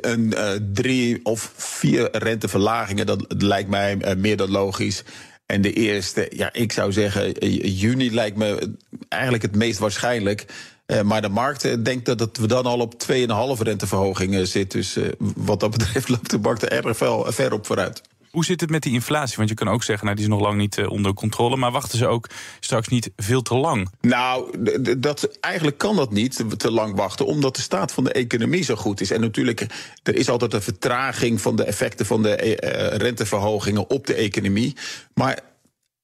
een 0.00 0.32
uh, 0.36 0.50
drie 0.72 1.20
of 1.24 1.52
vier 1.56 2.08
renteverlagingen, 2.12 3.06
dat 3.06 3.24
lijkt 3.28 3.68
mij 3.68 3.96
uh, 3.96 4.14
meer 4.16 4.36
dan 4.36 4.50
logisch. 4.50 5.04
En 5.52 5.60
de 5.60 5.72
eerste, 5.72 6.26
ja, 6.30 6.52
ik 6.52 6.72
zou 6.72 6.92
zeggen, 6.92 7.32
juni 7.72 8.14
lijkt 8.14 8.36
me 8.36 8.74
eigenlijk 9.08 9.42
het 9.42 9.56
meest 9.56 9.78
waarschijnlijk. 9.78 10.46
Uh, 10.86 11.00
maar 11.00 11.22
de 11.22 11.28
markt 11.28 11.84
denkt 11.84 12.18
dat 12.18 12.36
we 12.36 12.46
dan 12.46 12.64
al 12.64 12.80
op 12.80 12.94
2,5 13.12 13.16
renteverhogingen 13.58 14.46
zitten. 14.46 14.78
Dus 14.78 14.96
wat 15.18 15.60
dat 15.60 15.70
betreft 15.70 16.08
loopt 16.08 16.30
de 16.30 16.38
markt 16.38 16.62
er 16.62 16.72
erg 16.72 16.96
ver, 16.96 17.32
ver 17.32 17.52
op 17.52 17.66
vooruit. 17.66 18.02
Hoe 18.32 18.44
zit 18.44 18.60
het 18.60 18.70
met 18.70 18.82
die 18.82 18.92
inflatie? 18.92 19.36
Want 19.36 19.48
je 19.48 19.54
kan 19.54 19.68
ook 19.68 19.82
zeggen, 19.82 20.04
nou, 20.04 20.16
die 20.16 20.26
is 20.26 20.30
nog 20.30 20.40
lang 20.40 20.58
niet 20.58 20.76
uh, 20.76 20.90
onder 20.90 21.14
controle. 21.14 21.56
Maar 21.56 21.70
wachten 21.70 21.98
ze 21.98 22.06
ook 22.06 22.28
straks 22.60 22.88
niet 22.88 23.10
veel 23.16 23.42
te 23.42 23.54
lang? 23.54 23.90
Nou, 24.00 24.56
dat, 24.98 25.38
eigenlijk 25.40 25.78
kan 25.78 25.96
dat 25.96 26.12
niet 26.12 26.44
te 26.56 26.70
lang 26.70 26.96
wachten, 26.96 27.26
omdat 27.26 27.56
de 27.56 27.62
staat 27.62 27.92
van 27.92 28.04
de 28.04 28.12
economie 28.12 28.64
zo 28.64 28.76
goed 28.76 29.00
is. 29.00 29.10
En 29.10 29.20
natuurlijk, 29.20 29.66
er 30.02 30.14
is 30.14 30.28
altijd 30.28 30.52
een 30.52 30.62
vertraging 30.62 31.40
van 31.40 31.56
de 31.56 31.64
effecten 31.64 32.06
van 32.06 32.22
de 32.22 32.36
uh, 32.38 32.96
renteverhogingen 32.96 33.90
op 33.90 34.06
de 34.06 34.14
economie. 34.14 34.76
Maar 35.14 35.38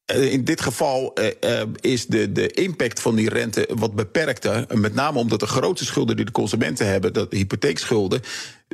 in 0.07 0.45
dit 0.45 0.61
geval 0.61 1.13
is 1.81 2.07
de, 2.07 2.33
de 2.33 2.49
impact 2.49 3.01
van 3.01 3.15
die 3.15 3.29
rente 3.29 3.69
wat 3.75 3.95
beperkter. 3.95 4.67
Met 4.75 4.95
name 4.95 5.19
omdat 5.19 5.41
de 5.41 5.47
grootste 5.47 5.87
schulden 5.87 6.17
die 6.17 6.25
de 6.25 6.33
consumenten 6.33 6.87
hebben, 6.87 7.13
dat 7.13 7.31
de 7.31 7.37
hypotheekschulden. 7.37 8.21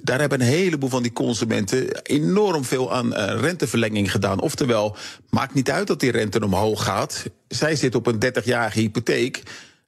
Daar 0.02 0.20
hebben 0.20 0.40
een 0.40 0.46
heleboel 0.46 0.88
van 0.88 1.02
die 1.02 1.12
consumenten 1.12 2.02
enorm 2.02 2.64
veel 2.64 2.92
aan 2.92 3.06
uh, 3.06 3.40
renteverlenging 3.40 4.10
gedaan. 4.10 4.40
Oftewel, 4.40 4.96
maakt 5.30 5.54
niet 5.54 5.70
uit 5.70 5.86
dat 5.86 6.00
die 6.00 6.10
rente 6.10 6.44
omhoog 6.44 6.84
gaat. 6.84 7.24
Zij 7.48 7.76
zit 7.76 7.94
op 7.94 8.06
een 8.06 8.24
30-jarige 8.24 8.80
hypotheek. 8.80 9.42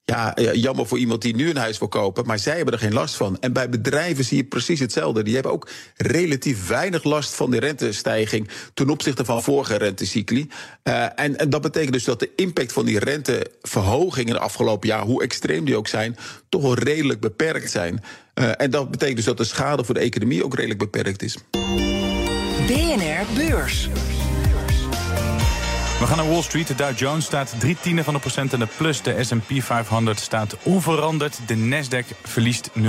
Ja, 0.05 0.35
jammer 0.53 0.87
voor 0.87 0.99
iemand 0.99 1.23
die 1.23 1.35
nu 1.35 1.51
een 1.51 1.57
huis 1.57 1.79
wil 1.79 1.89
kopen, 1.89 2.27
maar 2.27 2.39
zij 2.39 2.57
hebben 2.57 2.75
er 2.75 2.81
geen 2.81 2.93
last 2.93 3.15
van. 3.15 3.41
En 3.41 3.53
bij 3.53 3.69
bedrijven 3.69 4.25
zie 4.25 4.37
je 4.37 4.45
precies 4.45 4.81
hetzelfde. 4.81 5.23
Die 5.23 5.35
hebben 5.35 5.53
ook 5.53 5.69
relatief 5.97 6.69
weinig 6.69 7.05
last 7.05 7.35
van 7.35 7.51
de 7.51 7.61
rentestijging 7.61 8.49
ten 8.75 8.91
opzichte 8.91 9.25
van 9.25 9.43
vorige 9.43 9.77
rentecycli. 9.77 10.49
Uh, 10.85 11.03
en, 11.03 11.37
en, 11.37 11.51
dat 11.51 11.63
betekent 11.63 11.93
dus 11.93 12.05
dat 12.05 12.21
de 12.21 12.31
impact 12.37 12.73
van 12.73 12.85
die 12.85 12.99
renteverhoging 12.99 14.27
in 14.27 14.33
de 14.33 14.39
afgelopen 14.39 14.89
jaar, 14.89 15.03
hoe 15.03 15.23
extreem 15.23 15.65
die 15.65 15.77
ook 15.77 15.89
zijn, 15.89 16.17
toch 16.49 16.63
wel 16.63 16.75
redelijk 16.75 17.21
beperkt 17.21 17.71
zijn. 17.71 18.03
Uh, 18.41 18.51
en 18.57 18.71
dat 18.71 18.91
betekent 18.91 19.17
dus 19.17 19.25
dat 19.25 19.37
de 19.37 19.45
schade 19.45 19.85
voor 19.85 19.95
de 19.95 20.01
economie 20.01 20.45
ook 20.45 20.55
redelijk 20.55 20.79
beperkt 20.79 21.23
is. 21.23 21.37
BNR 22.67 23.25
Beurs. 23.35 23.89
We 25.99 26.07
gaan 26.07 26.17
naar 26.17 26.29
Wall 26.29 26.43
Street. 26.43 26.67
De 26.67 26.75
Dow 26.75 26.99
Jones 26.99 27.25
staat 27.25 27.55
drie 27.59 27.77
tienden 27.81 28.05
van 28.05 28.15
de 28.15 28.21
procent 28.21 28.53
en 28.53 28.59
de 28.59 28.69
plus. 28.77 29.03
De 29.03 29.25
S&P 29.25 29.63
500 29.63 30.21
staat 30.21 30.57
onveranderd. 30.63 31.41
De 31.47 31.57
Nasdaq 31.57 32.21
verliest 32.23 32.71
0,3 32.79 32.83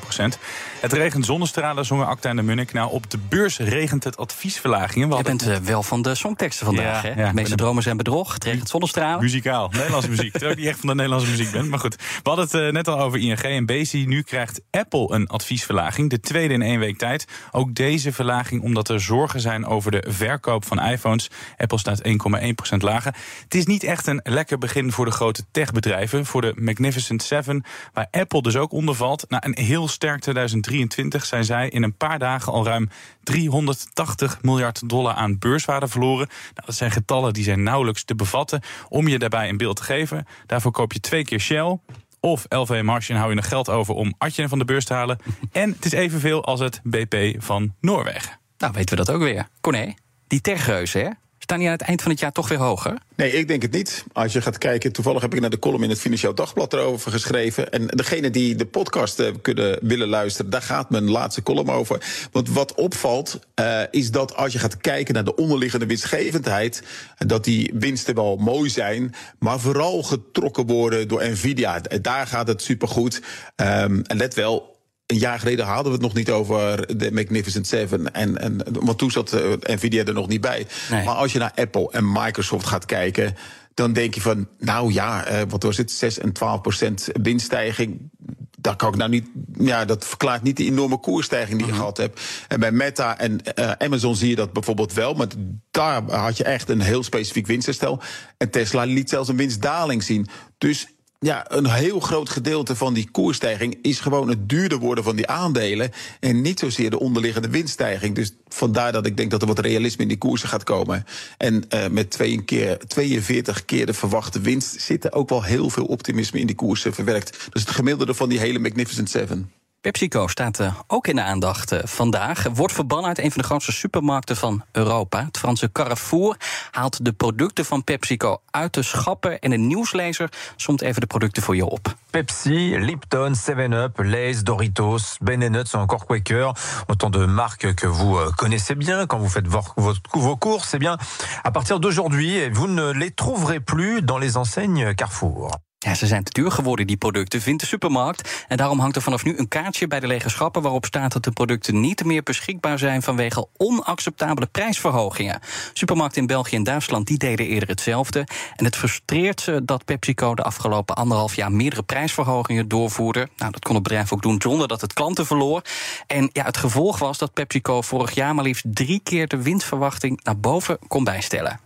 procent. 0.00 0.38
Het 0.80 0.92
regent 0.92 1.24
zonnestralen, 1.24 1.84
zongen 1.84 2.06
Acta 2.06 2.28
en 2.28 2.36
de 2.36 2.42
Munnik. 2.42 2.72
Nou, 2.72 2.90
op 2.90 3.10
de 3.10 3.18
beurs 3.28 3.58
regent 3.58 4.04
het 4.04 4.16
adviesverlagingen. 4.16 5.16
Je 5.16 5.22
bent 5.22 5.46
uh, 5.46 5.56
wel 5.56 5.82
van 5.82 6.02
de 6.02 6.14
songteksten 6.14 6.66
vandaag, 6.66 7.02
ja, 7.02 7.08
hè? 7.08 7.20
Ja, 7.20 7.28
de 7.28 7.34
meeste 7.34 7.54
dromen 7.54 7.82
zijn 7.82 7.96
bedrog. 7.96 8.34
Het 8.34 8.44
regent 8.44 8.68
zonnestralen. 8.68 9.20
Muzikaal. 9.20 9.68
Nederlandse 9.68 10.10
muziek. 10.10 10.32
Terwijl 10.38 10.52
ik 10.52 10.58
niet 10.58 10.68
echt 10.68 10.78
van 10.78 10.88
de 10.88 10.94
Nederlandse 10.94 11.30
muziek 11.30 11.50
ben. 11.50 11.68
Maar 11.68 11.78
goed, 11.78 11.96
we 11.96 12.28
hadden 12.28 12.44
het 12.44 12.54
uh, 12.54 12.72
net 12.72 12.88
al 12.88 13.00
over 13.00 13.18
ING 13.18 13.40
en 13.40 13.66
Bezi. 13.66 14.06
Nu 14.06 14.22
krijgt 14.22 14.60
Apple 14.70 15.14
een 15.14 15.26
adviesverlaging. 15.26 16.10
De 16.10 16.20
tweede 16.20 16.54
in 16.54 16.62
één 16.62 16.78
week 16.78 16.98
tijd. 16.98 17.26
Ook 17.50 17.74
deze 17.74 18.12
verlaging 18.12 18.62
omdat 18.62 18.88
er 18.88 19.00
zorgen 19.00 19.40
zijn 19.40 19.66
over 19.66 19.90
de 19.90 20.04
verkoop 20.08 20.64
van 20.64 20.80
iPhones. 20.82 21.30
Apple 21.56 21.78
staat 21.78 22.02
1,1 22.08 22.45
lager. 22.78 23.14
Het 23.42 23.54
is 23.54 23.66
niet 23.66 23.82
echt 23.82 24.06
een 24.06 24.20
lekker 24.24 24.58
begin 24.58 24.92
voor 24.92 25.04
de 25.04 25.10
grote 25.10 25.44
techbedrijven. 25.50 26.26
Voor 26.26 26.40
de 26.40 26.52
Magnificent 26.56 27.22
Seven, 27.22 27.64
waar 27.92 28.08
Apple 28.10 28.42
dus 28.42 28.56
ook 28.56 28.72
onder 28.72 28.94
valt. 28.94 29.24
Na 29.28 29.44
een 29.44 29.58
heel 29.58 29.88
sterk 29.88 30.20
2023 30.20 31.24
zijn 31.24 31.44
zij 31.44 31.68
in 31.68 31.82
een 31.82 31.96
paar 31.96 32.18
dagen 32.18 32.52
al 32.52 32.64
ruim 32.64 32.88
380 33.22 34.38
miljard 34.42 34.88
dollar 34.88 35.14
aan 35.14 35.38
beurswaarde 35.38 35.88
verloren. 35.88 36.26
Nou, 36.26 36.66
dat 36.66 36.74
zijn 36.74 36.90
getallen 36.90 37.32
die 37.32 37.44
zijn 37.44 37.62
nauwelijks 37.62 38.04
te 38.04 38.14
bevatten. 38.14 38.60
Om 38.88 39.08
je 39.08 39.18
daarbij 39.18 39.48
een 39.48 39.56
beeld 39.56 39.76
te 39.76 39.82
geven, 39.82 40.26
daarvoor 40.46 40.72
koop 40.72 40.92
je 40.92 41.00
twee 41.00 41.24
keer 41.24 41.40
Shell 41.40 41.78
of 42.20 42.46
LV 42.48 42.70
en 42.70 43.16
hou 43.16 43.28
je 43.28 43.34
nog 43.34 43.48
geld 43.48 43.68
over 43.68 43.94
om 43.94 44.14
Atje 44.18 44.48
van 44.48 44.58
de 44.58 44.64
beurs 44.64 44.84
te 44.84 44.94
halen. 44.94 45.18
En 45.52 45.70
het 45.70 45.84
is 45.84 45.92
evenveel 45.92 46.44
als 46.44 46.60
het 46.60 46.80
BP 46.82 47.42
van 47.42 47.74
Noorwegen. 47.80 48.38
Nou, 48.58 48.72
weten 48.72 48.96
we 48.96 49.04
dat 49.04 49.14
ook 49.14 49.22
weer. 49.22 49.48
Corné, 49.60 49.94
die 50.26 50.40
techreuzen, 50.40 51.00
hè? 51.00 51.10
Staan 51.46 51.58
die 51.58 51.68
aan 51.68 51.74
het 51.74 51.82
eind 51.82 52.02
van 52.02 52.10
het 52.10 52.20
jaar 52.20 52.32
toch 52.32 52.48
weer 52.48 52.58
hoger? 52.58 52.98
Nee, 53.16 53.32
ik 53.32 53.48
denk 53.48 53.62
het 53.62 53.72
niet. 53.72 54.04
Als 54.12 54.32
je 54.32 54.42
gaat 54.42 54.58
kijken, 54.58 54.92
toevallig 54.92 55.22
heb 55.22 55.34
ik 55.34 55.40
naar 55.40 55.50
de 55.50 55.58
column 55.58 55.82
in 55.82 55.90
het 55.90 55.98
Financieel 55.98 56.34
Dagblad 56.34 56.72
erover 56.72 57.10
geschreven. 57.10 57.72
En 57.72 57.86
degene 57.86 58.30
die 58.30 58.54
de 58.54 58.66
podcast 58.66 59.20
uh, 59.20 59.28
kunnen 59.42 59.78
willen 59.82 60.08
luisteren, 60.08 60.50
daar 60.50 60.62
gaat 60.62 60.90
mijn 60.90 61.10
laatste 61.10 61.42
column 61.42 61.70
over. 61.70 62.28
Want 62.32 62.48
wat 62.48 62.74
opvalt, 62.74 63.38
uh, 63.60 63.80
is 63.90 64.10
dat 64.10 64.36
als 64.36 64.52
je 64.52 64.58
gaat 64.58 64.76
kijken 64.76 65.14
naar 65.14 65.24
de 65.24 65.34
onderliggende 65.34 65.86
winstgevendheid, 65.86 66.82
dat 67.18 67.44
die 67.44 67.72
winsten 67.74 68.14
wel 68.14 68.36
mooi 68.36 68.70
zijn, 68.70 69.14
maar 69.38 69.60
vooral 69.60 70.02
getrokken 70.02 70.66
worden 70.66 71.08
door 71.08 71.28
Nvidia. 71.28 71.80
Daar 72.00 72.26
gaat 72.26 72.48
het 72.48 72.62
supergoed. 72.62 73.22
Um, 73.56 74.02
en 74.02 74.16
let 74.16 74.34
wel, 74.34 74.75
een 75.06 75.18
jaar 75.18 75.38
geleden 75.38 75.66
hadden 75.66 75.84
we 75.84 75.92
het 75.92 76.00
nog 76.00 76.14
niet 76.14 76.30
over 76.30 76.96
de 76.98 77.12
Magnificent 77.12 77.66
Seven. 77.66 78.12
En, 78.12 78.38
en, 78.38 78.62
want 78.72 78.98
toen 78.98 79.10
zat 79.10 79.34
uh, 79.34 79.52
Nvidia 79.60 80.04
er 80.04 80.12
nog 80.12 80.28
niet 80.28 80.40
bij. 80.40 80.66
Nee. 80.90 81.04
Maar 81.04 81.14
als 81.14 81.32
je 81.32 81.38
naar 81.38 81.52
Apple 81.54 81.88
en 81.90 82.12
Microsoft 82.12 82.66
gaat 82.66 82.84
kijken. 82.84 83.36
Dan 83.74 83.92
denk 83.92 84.14
je 84.14 84.20
van, 84.20 84.48
nou 84.58 84.92
ja, 84.92 85.30
uh, 85.30 85.40
wat 85.48 85.62
was 85.62 85.76
het? 85.76 85.90
6 85.90 86.18
en 86.18 86.32
12 86.32 86.60
procent 86.60 87.08
winststijging. 87.22 88.10
Dat 88.58 88.76
kan 88.76 88.88
ik 88.88 88.96
nou 88.96 89.10
niet. 89.10 89.26
Ja, 89.58 89.84
dat 89.84 90.06
verklaart 90.06 90.42
niet 90.42 90.56
de 90.56 90.64
enorme 90.64 90.98
koersstijging 90.98 91.56
die 91.58 91.66
je 91.66 91.72
-hmm. 91.72 91.80
gehad 91.80 91.96
hebt. 91.96 92.20
En 92.48 92.60
bij 92.60 92.72
Meta 92.72 93.18
en 93.18 93.40
uh, 93.58 93.70
Amazon 93.70 94.16
zie 94.16 94.28
je 94.28 94.36
dat 94.36 94.52
bijvoorbeeld 94.52 94.92
wel. 94.92 95.14
Maar 95.14 95.26
daar 95.70 96.02
had 96.10 96.36
je 96.36 96.44
echt 96.44 96.68
een 96.68 96.80
heel 96.80 97.02
specifiek 97.02 97.46
winstherstel. 97.46 98.00
En 98.36 98.50
Tesla 98.50 98.84
liet 98.84 99.08
zelfs 99.08 99.28
een 99.28 99.36
winstdaling 99.36 100.02
zien. 100.02 100.26
Dus 100.58 100.86
ja, 101.26 101.44
een 101.48 101.70
heel 101.70 102.00
groot 102.00 102.28
gedeelte 102.28 102.76
van 102.76 102.94
die 102.94 103.10
koersstijging 103.10 103.78
is 103.82 104.00
gewoon 104.00 104.28
het 104.28 104.48
duurder 104.48 104.78
worden 104.78 105.04
van 105.04 105.16
die 105.16 105.26
aandelen. 105.26 105.90
En 106.20 106.40
niet 106.40 106.58
zozeer 106.58 106.90
de 106.90 106.98
onderliggende 106.98 107.48
winststijging. 107.48 108.14
Dus 108.14 108.32
vandaar 108.48 108.92
dat 108.92 109.06
ik 109.06 109.16
denk 109.16 109.30
dat 109.30 109.40
er 109.40 109.46
wat 109.46 109.58
realisme 109.58 110.02
in 110.02 110.08
die 110.08 110.18
koersen 110.18 110.48
gaat 110.48 110.64
komen. 110.64 111.04
En 111.38 111.64
uh, 111.74 111.86
met 111.88 112.10
twee 112.10 112.42
keer, 112.42 112.78
42 112.78 113.64
keer 113.64 113.86
de 113.86 113.94
verwachte 113.94 114.40
winst 114.40 114.80
zit 114.80 115.04
er 115.04 115.12
ook 115.12 115.28
wel 115.28 115.42
heel 115.42 115.70
veel 115.70 115.84
optimisme 115.84 116.40
in 116.40 116.46
die 116.46 116.56
koersen 116.56 116.94
verwerkt. 116.94 117.48
Dus 117.50 117.62
het 117.62 117.70
gemiddelde 117.70 118.14
van 118.14 118.28
die 118.28 118.38
hele 118.38 118.58
Magnificent 118.58 119.10
Seven. 119.10 119.50
PepsiCo 119.86 120.26
staat 120.26 120.60
uh, 120.60 120.74
ook 120.86 121.06
in 121.06 121.16
de 121.16 121.22
aandacht 121.22 121.72
uh, 121.72 121.78
vandaag. 121.84 122.46
Wordt 122.54 122.72
verbannen 122.72 123.08
uit 123.08 123.18
een 123.18 123.30
van 123.30 123.40
de 123.40 123.46
grootste 123.46 123.72
supermarkten 123.72 124.36
van 124.36 124.64
Europa. 124.72 125.24
Het 125.24 125.38
Franse 125.38 125.72
Carrefour 125.72 126.36
haalt 126.70 127.04
de 127.04 127.12
producten 127.12 127.64
van 127.64 127.84
PepsiCo 127.84 128.40
uit 128.50 128.74
de 128.74 128.82
schappen. 128.82 129.38
En 129.38 129.52
een 129.52 129.66
nieuwslezer 129.66 130.32
somt 130.56 130.82
even 130.82 131.00
de 131.00 131.06
producten 131.06 131.42
voor 131.42 131.56
je 131.56 131.64
op. 131.64 131.94
Pepsi, 132.10 132.78
Lipton, 132.78 133.34
7-Up, 133.34 133.98
Lay's, 134.04 134.42
Doritos, 134.42 135.16
Ben 135.22 135.50
Nuts 135.50 135.74
encore 135.74 136.04
Quaker. 136.04 136.56
Autant 136.86 137.12
de 137.12 137.26
marques 137.26 137.74
que 137.74 137.86
vous 137.86 138.18
euh, 138.18 138.30
connaissez 138.34 138.76
bien 138.76 139.06
quand 139.06 139.20
vous 139.20 139.32
faites 139.32 139.48
vos, 139.48 140.00
vos 140.12 140.38
courses. 140.38 140.74
Eh 140.74 140.78
bien, 140.78 140.98
à 141.42 141.50
partir 141.50 141.80
d'aujourd'hui, 141.80 142.50
vous 142.50 142.68
ne 142.68 142.92
les 142.92 143.10
trouverez 143.10 143.60
plus 143.60 144.02
dans 144.02 144.18
les 144.18 144.36
enseignes 144.36 144.94
Carrefour. 144.94 145.65
Ja, 145.78 145.94
ze 145.94 146.06
zijn 146.06 146.24
te 146.24 146.32
duur 146.32 146.50
geworden, 146.50 146.86
die 146.86 146.96
producten, 146.96 147.40
vindt 147.40 147.60
de 147.60 147.66
supermarkt. 147.66 148.44
En 148.48 148.56
daarom 148.56 148.78
hangt 148.78 148.96
er 148.96 149.02
vanaf 149.02 149.24
nu 149.24 149.38
een 149.38 149.48
kaartje 149.48 149.86
bij 149.86 150.00
de 150.00 150.06
lege 150.06 150.28
schappen... 150.28 150.62
waarop 150.62 150.84
staat 150.84 151.12
dat 151.12 151.24
de 151.24 151.30
producten 151.30 151.80
niet 151.80 152.04
meer 152.04 152.22
beschikbaar 152.22 152.78
zijn... 152.78 153.02
vanwege 153.02 153.48
onacceptabele 153.56 154.46
prijsverhogingen. 154.46 155.40
Supermarkten 155.72 156.20
in 156.20 156.26
België 156.26 156.56
en 156.56 156.62
Duitsland 156.62 157.06
die 157.06 157.18
deden 157.18 157.46
eerder 157.46 157.68
hetzelfde. 157.68 158.26
En 158.56 158.64
het 158.64 158.76
frustreert 158.76 159.40
ze 159.40 159.64
dat 159.64 159.84
PepsiCo 159.84 160.34
de 160.34 160.42
afgelopen 160.42 160.94
anderhalf 160.94 161.34
jaar... 161.34 161.52
meerdere 161.52 161.82
prijsverhogingen 161.82 162.68
doorvoerde. 162.68 163.28
Nou, 163.36 163.52
dat 163.52 163.64
kon 163.64 163.74
het 163.74 163.82
bedrijf 163.82 164.12
ook 164.12 164.22
doen 164.22 164.40
zonder 164.42 164.68
dat 164.68 164.80
het 164.80 164.92
klanten 164.92 165.26
verloor. 165.26 165.62
En 166.06 166.30
ja, 166.32 166.44
het 166.44 166.56
gevolg 166.56 166.98
was 166.98 167.18
dat 167.18 167.32
PepsiCo 167.32 167.80
vorig 167.82 168.14
jaar... 168.14 168.34
maar 168.34 168.44
liefst 168.44 168.64
drie 168.68 169.00
keer 169.02 169.28
de 169.28 169.42
winstverwachting 169.42 170.20
naar 170.22 170.38
boven 170.38 170.78
kon 170.88 171.04
bijstellen. 171.04 171.60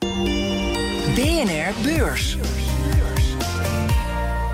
BNR 1.14 1.72
Beurs. 1.82 2.36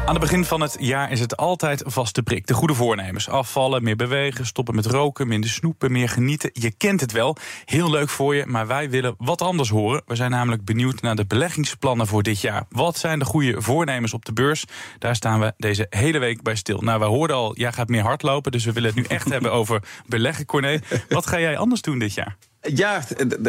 Aan 0.06 0.14
het 0.14 0.22
begin 0.22 0.44
van 0.44 0.60
het 0.60 0.76
jaar 0.80 1.10
is 1.10 1.20
het 1.20 1.36
altijd 1.36 1.82
vaste 1.86 2.22
prik. 2.22 2.46
De 2.46 2.54
goede 2.54 2.74
voornemens. 2.74 3.28
Afvallen, 3.28 3.82
meer 3.82 3.96
bewegen, 3.96 4.46
stoppen 4.46 4.74
met 4.74 4.86
roken, 4.86 5.28
minder 5.28 5.50
snoepen, 5.50 5.92
meer 5.92 6.08
genieten. 6.08 6.50
Je 6.52 6.70
kent 6.70 7.00
het 7.00 7.12
wel. 7.12 7.36
Heel 7.64 7.90
leuk 7.90 8.08
voor 8.08 8.34
je, 8.34 8.46
maar 8.46 8.66
wij 8.66 8.90
willen 8.90 9.14
wat 9.18 9.42
anders 9.42 9.68
horen. 9.68 10.02
We 10.06 10.14
zijn 10.14 10.30
namelijk 10.30 10.64
benieuwd 10.64 11.02
naar 11.02 11.16
de 11.16 11.26
beleggingsplannen 11.26 12.06
voor 12.06 12.22
dit 12.22 12.40
jaar. 12.40 12.66
Wat 12.68 12.98
zijn 12.98 13.18
de 13.18 13.24
goede 13.24 13.62
voornemens 13.62 14.14
op 14.14 14.24
de 14.24 14.32
beurs? 14.32 14.64
Daar 14.98 15.16
staan 15.16 15.40
we 15.40 15.52
deze 15.56 15.86
hele 15.90 16.18
week 16.18 16.42
bij 16.42 16.54
stil. 16.54 16.80
Nou, 16.80 16.98
we 16.98 17.04
hoorden 17.04 17.36
al, 17.36 17.56
jij 17.56 17.72
gaat 17.72 17.88
meer 17.88 18.02
hardlopen, 18.02 18.52
dus 18.52 18.64
we 18.64 18.72
willen 18.72 18.88
het 18.94 18.98
nu 18.98 19.04
echt 19.16 19.30
hebben 19.36 19.52
over 19.52 19.82
beleggen, 20.06 20.46
Corné. 20.46 20.78
Wat 21.08 21.26
ga 21.26 21.40
jij 21.40 21.58
anders 21.58 21.82
doen 21.82 21.98
dit 21.98 22.14
jaar? 22.14 22.36
Ja, 22.74 23.04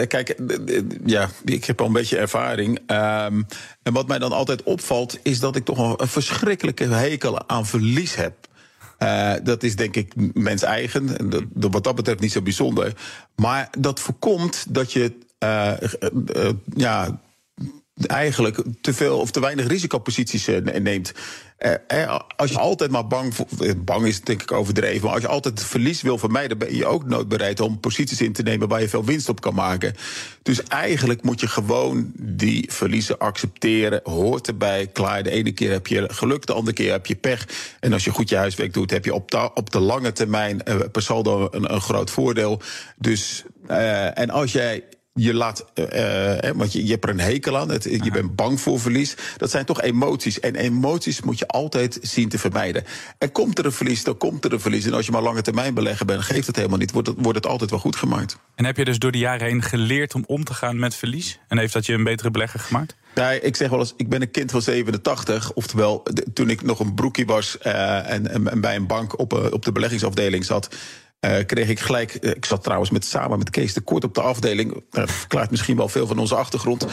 kijk, 0.08 0.40
ja, 1.06 1.30
ik 1.46 1.66
heb 1.66 1.80
al 1.80 1.88
een 1.88 1.94
beetje 1.94 2.18
ervaring. 2.18 2.78
Um, 2.78 3.46
en 3.84 3.94
wat 3.94 4.08
mij 4.08 4.20
dan 4.20 4.32
altijd 4.32 4.64
opvalt, 4.64 5.20
is 5.24 5.40
dat 5.40 5.56
ik 5.56 5.66
toch 5.66 6.00
een 6.00 6.08
verschrikkelijke 6.08 6.84
hekel 6.84 7.50
aan 7.50 7.66
verlies 7.66 8.16
heb. 8.16 8.34
Uh, 9.00 9.34
dat 9.44 9.64
is 9.64 9.76
denk 9.76 9.96
ik 9.96 10.14
mens 10.34 10.62
eigen. 10.62 11.30
Dat, 11.54 11.72
wat 11.72 11.84
dat 11.84 11.96
betreft 11.96 12.20
niet 12.20 12.32
zo 12.32 12.42
bijzonder. 12.42 12.94
Maar 13.36 13.70
dat 13.80 14.00
voorkomt 14.00 14.66
dat 14.70 14.94
je 14.94 15.14
uh, 15.44 15.72
uh, 16.36 16.50
ja, 16.76 17.20
eigenlijk 18.06 18.62
te 18.82 18.94
veel 18.94 19.20
of 19.20 19.32
te 19.32 19.40
weinig 19.40 19.68
risicoposities 19.68 20.48
eh, 20.48 20.80
neemt. 20.80 21.14
Eh, 21.58 21.74
eh, 21.88 22.20
als 22.36 22.52
je 22.52 22.60
altijd 22.60 22.92
maar 22.92 23.08
bang, 23.08 23.34
bang 23.78 24.06
is 24.06 24.22
denk 24.22 24.42
ik 24.42 24.52
overdreven, 24.52 25.04
maar 25.04 25.14
als 25.14 25.22
je 25.22 25.28
altijd 25.28 25.64
verlies 25.64 26.02
wil 26.02 26.18
vermijden, 26.18 26.58
ben 26.58 26.76
je 26.76 26.86
ook 26.86 27.06
nooit 27.06 27.28
bereid 27.28 27.60
om 27.60 27.80
posities 27.80 28.22
in 28.22 28.34
te 28.34 28.44
nemen 28.44 28.68
waar 28.68 28.82
je 28.82 28.90
veel 28.90 29.06
winst 29.06 29.30
op 29.30 29.42
kan 29.42 29.54
maken. 29.54 29.96
Dus 30.44 30.64
eigenlijk 30.64 31.24
moet 31.24 31.40
je 31.40 31.48
gewoon 31.48 32.12
die 32.16 32.66
verliezen 32.72 33.18
accepteren, 33.18 34.02
hoort 34.04 34.48
erbij, 34.48 34.88
klaar. 34.88 35.24
De 35.24 35.32
ene 35.32 35.52
keer 35.52 35.72
heb 35.72 35.88
je 35.88 36.14
geluk, 36.14 36.46
de 36.46 36.54
andere 36.54 36.76
keer 36.76 36.92
heb 36.92 37.06
je 37.06 37.16
pech. 37.16 37.48
En 37.80 37.94
als 37.94 38.04
je 38.04 38.12
goed 38.12 38.30
je 38.30 38.36
huiswerk 38.36 38.74
doet, 38.74 38.92
heb 38.92 39.06
je 39.06 39.14
op 39.14 39.32
de, 39.32 39.54
op 39.54 39.72
de 39.72 39.80
lange 39.80 40.12
termijn 40.12 40.64
per 40.92 41.02
saldo 41.02 41.48
een, 41.52 41.74
een 41.74 41.82
groot 41.82 42.10
voordeel. 42.10 42.62
Dus, 42.96 43.44
uh, 43.70 44.18
en 44.18 44.30
als 44.30 44.52
jij 44.52 44.84
je 45.18 45.34
laat, 45.34 45.66
uh, 45.76 46.52
want 46.56 46.74
je, 46.74 46.86
je 46.86 46.92
hebt 46.92 47.04
er 47.04 47.10
een 47.10 47.20
hekel 47.20 47.58
aan, 47.58 47.70
het, 47.70 47.84
je 47.84 48.12
bent 48.12 48.36
bang 48.36 48.62
voor 48.62 48.80
verlies. 48.80 49.16
Dat 49.38 49.52
zijn 49.52 49.66
toch 49.66 49.82
emoties. 49.82 50.40
En 50.40 50.56
emoties 50.56 51.22
moet 51.22 51.40
je 51.40 51.48
altijd 51.48 52.00
zien 52.02 52.30
te 52.30 52.40
vermijden. 52.40 52.84
En 53.18 53.32
komt 53.32 53.60
er 53.60 53.66
een 53.66 53.72
verlies, 53.72 54.04
dan 54.04 54.18
komt 54.18 54.46
er 54.46 54.54
een 54.54 54.60
verlies. 54.60 54.86
En 54.86 54.94
als 54.94 55.06
je 55.06 55.12
maar 55.12 55.22
lange 55.22 55.42
termijn 55.42 55.74
belegger 55.74 56.06
bent, 56.06 56.22
geeft 56.22 56.48
het 56.48 56.56
helemaal 56.56 56.78
niet. 56.78 56.92
Wordt 56.92 57.08
het, 57.08 57.18
wordt 57.20 57.38
het 57.38 57.48
altijd 57.48 57.70
wel 57.70 57.80
goed 57.80 57.96
gemaakt. 57.96 58.38
En 58.56 58.66
heb 58.66 58.78
je 58.78 58.86
dus 58.86 59.00
door 59.00 59.12
de 59.12 59.18
jaren 59.18 59.48
heen 59.48 59.62
geleerd 59.62 60.16
om 60.16 60.24
om 60.28 60.44
te 60.44 60.54
gaan 60.54 60.80
met 60.80 60.96
verlies? 60.96 61.40
En 61.48 61.58
heeft 61.58 61.74
dat 61.74 61.86
je 61.86 61.94
een 61.94 62.04
betere 62.04 62.32
belegger 62.32 62.60
gemaakt? 62.60 62.96
Ja, 63.16 63.32
ik 63.32 63.56
zeg 63.56 63.70
wel 63.70 63.80
eens, 63.80 63.94
ik 63.98 64.10
ben 64.10 64.22
een 64.22 64.32
kind 64.32 64.52
van 64.52 64.62
87. 64.62 65.54
Oftewel, 65.54 66.04
toen 66.34 66.50
ik 66.50 66.62
nog 66.62 66.80
een 66.80 66.94
broekie 66.94 67.26
was 67.26 67.58
uh, 67.64 68.10
en, 68.12 68.48
en, 68.48 68.62
bij 68.62 68.76
een 68.76 68.88
bank 68.88 69.20
op, 69.20 69.34
op 69.52 69.66
de 69.66 69.72
beleggingsafdeling 69.72 70.46
zat 70.46 70.70
uh, 71.26 71.46
kreeg 71.46 71.70
ik 71.70 71.80
gelijk. 71.80 72.18
Uh, 72.22 72.32
ik 72.32 72.46
zat 72.46 72.64
trouwens 72.64 72.90
met, 72.90 73.06
samen 73.06 73.38
met 73.38 73.50
Kees 73.50 73.74
de 73.74 73.82
Kort 73.82 74.04
op 74.04 74.14
de 74.14 74.22
afdeling. 74.22 74.84
Dat 74.90 75.12
verklaart 75.12 75.52
misschien 75.52 75.78
wel 75.78 75.90
veel 75.90 76.08
van 76.08 76.20
onze 76.20 76.36
achtergrond. 76.36 76.86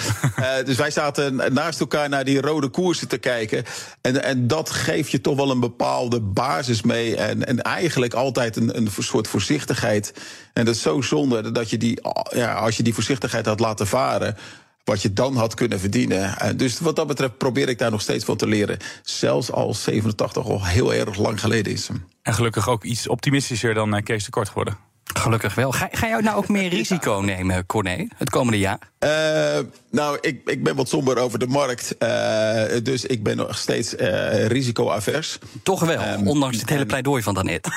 Dus 0.65 0.77
wij 0.77 0.91
zaten 0.91 1.53
naast 1.53 1.81
elkaar 1.81 2.09
naar 2.09 2.25
die 2.25 2.41
rode 2.41 2.69
koersen 2.69 3.09
te 3.09 3.19
kijken. 3.19 3.65
En, 4.01 4.23
en 4.23 4.47
dat 4.47 4.71
geeft 4.71 5.11
je 5.11 5.21
toch 5.21 5.37
wel 5.37 5.51
een 5.51 5.61
bepaalde 5.61 6.21
basis 6.21 6.83
mee. 6.83 7.17
En, 7.17 7.47
en 7.47 7.63
eigenlijk 7.63 8.15
altijd 8.15 8.57
een, 8.57 8.77
een 8.77 8.89
soort 8.99 9.29
voorzichtigheid. 9.29 10.13
En 10.53 10.65
dat 10.65 10.75
is 10.75 10.83
zo 10.83 11.01
zonde 11.01 11.53
dat 11.53 11.71
je 11.71 11.77
die, 11.77 12.01
ja, 12.31 12.55
als 12.55 12.77
je 12.77 12.83
die 12.83 12.95
voorzichtigheid 12.95 13.47
had 13.47 13.61
laten 13.61 13.87
varen 13.87 14.37
wat 14.85 15.03
je 15.03 15.13
dan 15.13 15.37
had 15.37 15.55
kunnen 15.55 15.81
verdienen. 15.81 16.57
Dus 16.57 16.79
wat 16.79 16.97
dat 16.97 17.07
betreft 17.07 17.39
probeer 17.39 17.69
ik 17.69 17.79
daar 17.79 17.91
nog 17.91 18.01
steeds 18.01 18.25
van 18.25 18.37
te 18.37 18.47
leren. 18.47 18.79
Zelfs 19.03 19.51
als 19.51 19.83
87 19.83 20.47
al 20.47 20.65
heel 20.65 20.95
erg 20.95 21.17
lang 21.17 21.41
geleden 21.41 21.73
is. 21.73 21.89
En 22.23 22.35
gelukkig 22.35 22.69
ook 22.69 22.85
iets 22.85 23.09
optimistischer 23.09 23.75
dan 23.75 23.95
eh, 23.95 24.03
Kees 24.03 24.25
de 24.25 24.31
Kort 24.31 24.49
geworden. 24.49 24.77
Gelukkig 25.05 25.55
wel. 25.55 25.73
Ga, 25.73 25.89
ga 25.93 26.07
jij 26.07 26.21
nou 26.21 26.37
ook 26.37 26.49
meer 26.49 26.71
risico 26.79 27.21
nemen, 27.25 27.67
Corné, 27.67 28.09
het 28.17 28.31
komende 28.31 28.59
jaar? 28.59 28.79
Uh, 28.99 29.59
nou, 29.91 30.19
ik, 30.21 30.41
ik 30.45 30.63
ben 30.63 30.77
wat 30.77 30.89
somber 30.89 31.19
over 31.19 31.39
de 31.39 31.47
markt. 31.47 31.95
Uh, 31.99 32.65
dus 32.83 33.05
ik 33.05 33.23
ben 33.23 33.37
nog 33.37 33.59
steeds 33.59 33.95
uh, 33.95 34.47
risicoavers. 34.47 35.39
Toch 35.63 35.81
wel, 35.81 36.13
um, 36.13 36.29
ondanks 36.29 36.61
het 36.61 36.69
hele 36.69 36.87
pleidooi 36.87 37.23
van 37.23 37.35
daarnet. 37.35 37.69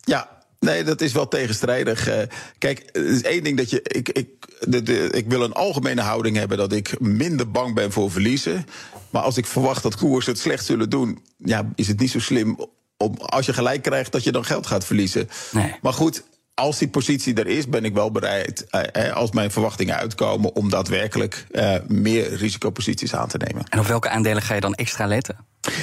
ja, 0.00 0.28
Nee, 0.64 0.84
dat 0.84 1.00
is 1.00 1.12
wel 1.12 1.28
tegenstrijdig. 1.28 2.08
Uh, 2.08 2.22
kijk, 2.58 2.88
er 2.92 3.06
is 3.06 3.22
één 3.22 3.44
ding 3.44 3.56
dat 3.56 3.70
je. 3.70 3.82
Ik, 3.82 4.08
ik, 4.08 4.28
de, 4.60 4.82
de, 4.82 5.10
ik 5.10 5.28
wil 5.28 5.42
een 5.42 5.52
algemene 5.52 6.00
houding 6.00 6.36
hebben 6.36 6.58
dat 6.58 6.72
ik 6.72 7.00
minder 7.00 7.50
bang 7.50 7.74
ben 7.74 7.92
voor 7.92 8.10
verliezen. 8.10 8.66
Maar 9.10 9.22
als 9.22 9.36
ik 9.36 9.46
verwacht 9.46 9.82
dat 9.82 9.96
koers 9.96 10.26
het 10.26 10.38
slecht 10.38 10.64
zullen 10.64 10.90
doen, 10.90 11.22
ja, 11.36 11.72
is 11.74 11.88
het 11.88 12.00
niet 12.00 12.10
zo 12.10 12.18
slim 12.18 12.56
om 12.96 13.16
als 13.16 13.46
je 13.46 13.52
gelijk 13.52 13.82
krijgt 13.82 14.12
dat 14.12 14.24
je 14.24 14.32
dan 14.32 14.44
geld 14.44 14.66
gaat 14.66 14.84
verliezen. 14.84 15.28
Nee. 15.52 15.74
Maar 15.82 15.92
goed, 15.92 16.22
als 16.54 16.78
die 16.78 16.88
positie 16.88 17.34
er 17.34 17.46
is, 17.46 17.68
ben 17.68 17.84
ik 17.84 17.94
wel 17.94 18.10
bereid, 18.10 18.66
eh, 18.70 19.12
als 19.12 19.30
mijn 19.30 19.50
verwachtingen 19.50 19.96
uitkomen, 19.96 20.54
om 20.54 20.70
daadwerkelijk 20.70 21.46
eh, 21.50 21.74
meer 21.86 22.34
risicoposities 22.34 23.14
aan 23.14 23.28
te 23.28 23.36
nemen. 23.36 23.64
En 23.68 23.78
op 23.78 23.86
welke 23.86 24.08
aandelen 24.08 24.42
ga 24.42 24.54
je 24.54 24.60
dan 24.60 24.74
extra 24.74 25.06
letten? 25.06 25.36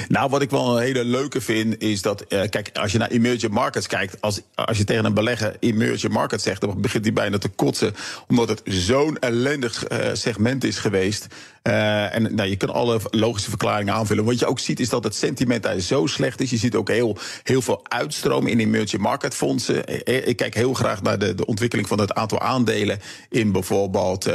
Nou, 0.08 0.30
wat 0.30 0.42
ik 0.42 0.50
wel 0.50 0.78
een 0.78 0.84
hele 0.84 1.06
leuke 1.06 1.42
vind, 1.42 1.82
is 1.82 2.02
dat, 2.02 2.26
uh, 2.30 2.42
kijk, 2.50 2.70
als 2.74 2.92
je 2.92 2.98
naar 2.98 3.10
emerging 3.10 3.52
markets 3.52 3.88
kijkt, 3.88 4.22
als, 4.22 4.42
als 4.56 4.78
je 4.78 4.84
tegen 4.84 5.06
een 5.06 5.14
belegger 5.14 5.56
emerging 5.60 6.14
markets 6.14 6.44
zegt, 6.44 6.62
dan 6.62 6.82
begint 6.82 7.04
hij 7.04 7.14
bijna 7.14 7.38
te 7.38 7.50
kotsen, 7.50 7.96
omdat 8.28 8.50
het 8.50 8.62
zo'n 8.66 9.20
ellendig 9.20 9.92
uh, 9.92 9.98
segment 10.14 10.64
is 10.64 10.78
geweest. 10.78 11.28
Uh, 11.64 12.16
en 12.16 12.36
nou, 12.36 12.50
je 12.50 12.56
kan 12.56 12.70
alle 12.70 13.00
logische 13.10 13.50
verklaringen 13.50 13.94
aanvullen. 13.94 14.24
Wat 14.24 14.40
je 14.40 14.46
ook 14.46 14.60
ziet, 14.60 14.80
is 14.80 14.90
dat 14.90 15.04
het 15.04 15.16
sentiment 15.16 15.64
daar 15.64 15.80
zo 15.80 16.06
slecht 16.06 16.42
is. 16.42 16.50
Je 16.50 16.58
ziet 16.58 16.76
ook 16.76 16.88
heel, 16.88 17.18
heel 17.44 17.62
veel 17.62 17.82
uitstromen 17.84 18.52
in 18.52 18.60
emerging 18.60 19.02
market 19.02 19.36
fondsen. 19.36 20.06
Ik 20.28 20.36
kijk 20.36 20.56
heel 20.56 20.74
graag 20.74 21.02
naar 21.02 21.20
de, 21.20 21.36
de 21.36 21.46
ontwikkeling 21.46 21.88
van 21.88 22.00
het 22.00 22.14
aantal 22.14 22.40
aandelen 22.40 23.00
in 23.30 23.52
bijvoorbeeld 23.52 24.30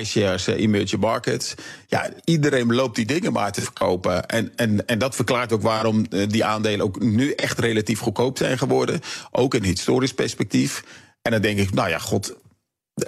iShares, 0.00 0.46
emerging 0.46 1.00
markets. 1.00 1.54
Ja, 1.86 2.10
iedereen 2.24 2.74
loopt 2.74 2.96
die 2.96 3.06
dingen 3.06 3.32
maar 3.32 3.52
te 3.52 3.62
verkopen. 3.62 4.26
En, 4.26 4.52
en, 4.56 4.86
en 4.86 4.98
dat 4.98 5.14
verklaart 5.14 5.52
ook 5.52 5.62
waarom 5.62 6.06
eh, 6.10 6.28
die 6.28 6.44
aandelen 6.44 6.84
ook 6.84 7.00
nu 7.00 7.32
echt 7.32 7.58
relatief 7.58 8.00
goedkoop 8.00 8.38
zijn 8.38 8.58
geworden. 8.58 9.00
Ook 9.30 9.54
in 9.54 9.62
historisch 9.62 10.14
perspectief. 10.14 10.84
En 11.22 11.30
dan 11.30 11.40
denk 11.40 11.58
ik, 11.58 11.74
nou 11.74 11.88
ja, 11.88 11.98
god, 11.98 12.34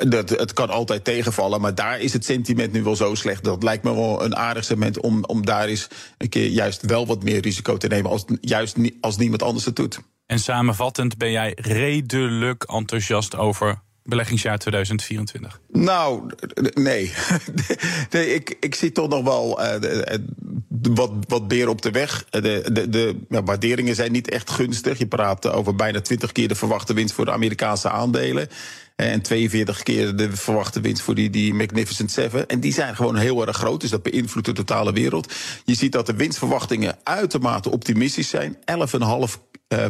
dat, 0.09 0.29
het 0.29 0.53
kan 0.53 0.71
altijd 0.71 1.05
tegenvallen, 1.05 1.61
maar 1.61 1.75
daar 1.75 2.01
is 2.01 2.13
het 2.13 2.25
sentiment 2.25 2.73
nu 2.73 2.83
wel 2.83 2.97
zo 2.97 3.15
slecht. 3.15 3.45
Dat 3.45 3.63
lijkt 3.63 3.85
me 3.85 3.95
wel 3.95 4.25
een 4.25 4.37
aardig 4.37 4.65
segment 4.65 5.01
om, 5.01 5.25
om 5.25 5.47
daar 5.47 5.67
eens 5.67 5.89
een 6.19 6.29
keer 6.29 6.49
juist 6.49 6.83
wel 6.83 7.07
wat 7.07 7.23
meer 7.23 7.41
risico 7.41 7.77
te 7.77 7.87
nemen. 7.87 8.11
Als, 8.11 8.25
juist 8.41 8.77
als 9.01 9.17
niemand 9.17 9.43
anders 9.43 9.65
het 9.65 9.77
doet. 9.77 10.01
En 10.27 10.39
samenvattend 10.39 11.17
ben 11.17 11.31
jij 11.31 11.53
redelijk 11.57 12.65
enthousiast 12.65 13.37
over 13.37 13.83
beleggingsjaar 14.05 14.59
2024? 14.59 15.61
Nou, 15.69 16.31
nee. 16.75 17.13
ik, 18.11 18.57
ik 18.61 18.75
zie 18.75 18.93
toch 18.93 19.09
nog 19.09 19.25
wel 19.25 19.55
de, 19.55 20.25
de, 20.69 20.93
wat, 20.93 21.13
wat 21.29 21.49
beer 21.49 21.69
op 21.69 21.83
de 21.83 21.91
weg. 21.91 22.25
De, 22.31 22.41
de, 22.73 22.89
de 22.89 23.17
ja, 23.29 23.43
waarderingen 23.43 23.95
zijn 23.95 24.13
niet 24.13 24.31
echt 24.31 24.51
gunstig. 24.51 24.99
Je 24.99 25.07
praat 25.07 25.47
over 25.47 25.75
bijna 25.75 26.01
20 26.01 26.33
keer 26.33 26.49
de 26.49 26.55
verwachte 26.55 26.95
winst 26.95 27.15
voor 27.15 27.25
de 27.25 27.33
Amerikaanse 27.33 27.91
aandelen. 27.91 28.49
En 28.97 29.23
42 29.23 29.83
keer 29.83 30.17
de 30.17 30.37
verwachte 30.37 30.81
winst 30.81 31.03
voor 31.03 31.15
die, 31.15 31.31
die 31.31 31.55
Magnificent 31.55 32.11
Seven. 32.11 32.49
En 32.49 32.61
die 32.61 32.73
zijn 32.73 32.97
gewoon 32.97 33.17
heel 33.17 33.47
erg 33.47 33.57
groot, 33.57 33.81
dus 33.81 33.91
dat 33.91 34.03
beïnvloedt 34.03 34.47
de 34.47 34.53
totale 34.53 34.93
wereld. 34.93 35.33
Je 35.65 35.75
ziet 35.75 35.93
dat 35.93 36.07
de 36.07 36.15
winstverwachtingen 36.15 36.99
uitermate 37.03 37.71
optimistisch 37.71 38.29
zijn. 38.29 38.57
11,5 38.57 38.63
uh, 38.99 39.25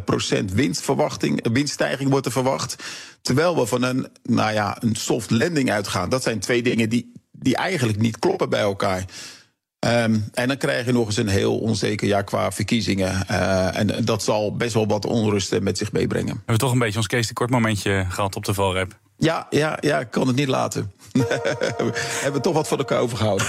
procent 0.04 0.52
winstverwachting, 0.52 1.52
winststijging 1.52 2.10
wordt 2.10 2.26
er 2.26 2.32
verwacht. 2.32 2.76
Terwijl 3.22 3.56
we 3.56 3.66
van 3.66 3.82
een, 3.82 4.06
nou 4.22 4.52
ja, 4.52 4.76
een 4.80 4.94
soft 4.94 5.30
landing 5.30 5.70
uitgaan. 5.70 6.08
Dat 6.08 6.22
zijn 6.22 6.38
twee 6.38 6.62
dingen 6.62 6.88
die, 6.88 7.12
die 7.32 7.56
eigenlijk 7.56 7.98
niet 7.98 8.18
kloppen 8.18 8.48
bij 8.48 8.60
elkaar. 8.60 9.04
Um, 9.86 10.28
en 10.32 10.48
dan 10.48 10.56
krijg 10.56 10.86
je 10.86 10.92
nog 10.92 11.06
eens 11.06 11.16
een 11.16 11.28
heel 11.28 11.58
onzeker 11.58 12.08
jaar 12.08 12.24
qua 12.24 12.52
verkiezingen. 12.52 13.26
Uh, 13.30 13.78
en 13.78 14.04
dat 14.04 14.22
zal 14.22 14.56
best 14.56 14.74
wel 14.74 14.86
wat 14.86 15.06
onrust 15.06 15.60
met 15.60 15.78
zich 15.78 15.92
meebrengen. 15.92 16.34
We 16.34 16.38
hebben 16.38 16.58
toch 16.58 16.72
een 16.72 16.78
beetje 16.78 16.98
ons 16.98 17.06
Kees 17.06 17.26
de 17.26 17.32
Kort 17.32 17.50
momentje 17.50 18.06
gehad 18.08 18.36
op 18.36 18.44
de 18.44 18.54
valrep. 18.54 19.00
Ja, 19.16 19.46
ja, 19.50 19.78
ja, 19.80 20.00
ik 20.00 20.10
kan 20.10 20.26
het 20.26 20.36
niet 20.36 20.48
laten. 20.48 20.92
we 21.12 22.18
hebben 22.22 22.42
toch 22.42 22.54
wat 22.54 22.68
voor 22.68 22.78
elkaar 22.78 23.00
overgehouden. 23.00 23.46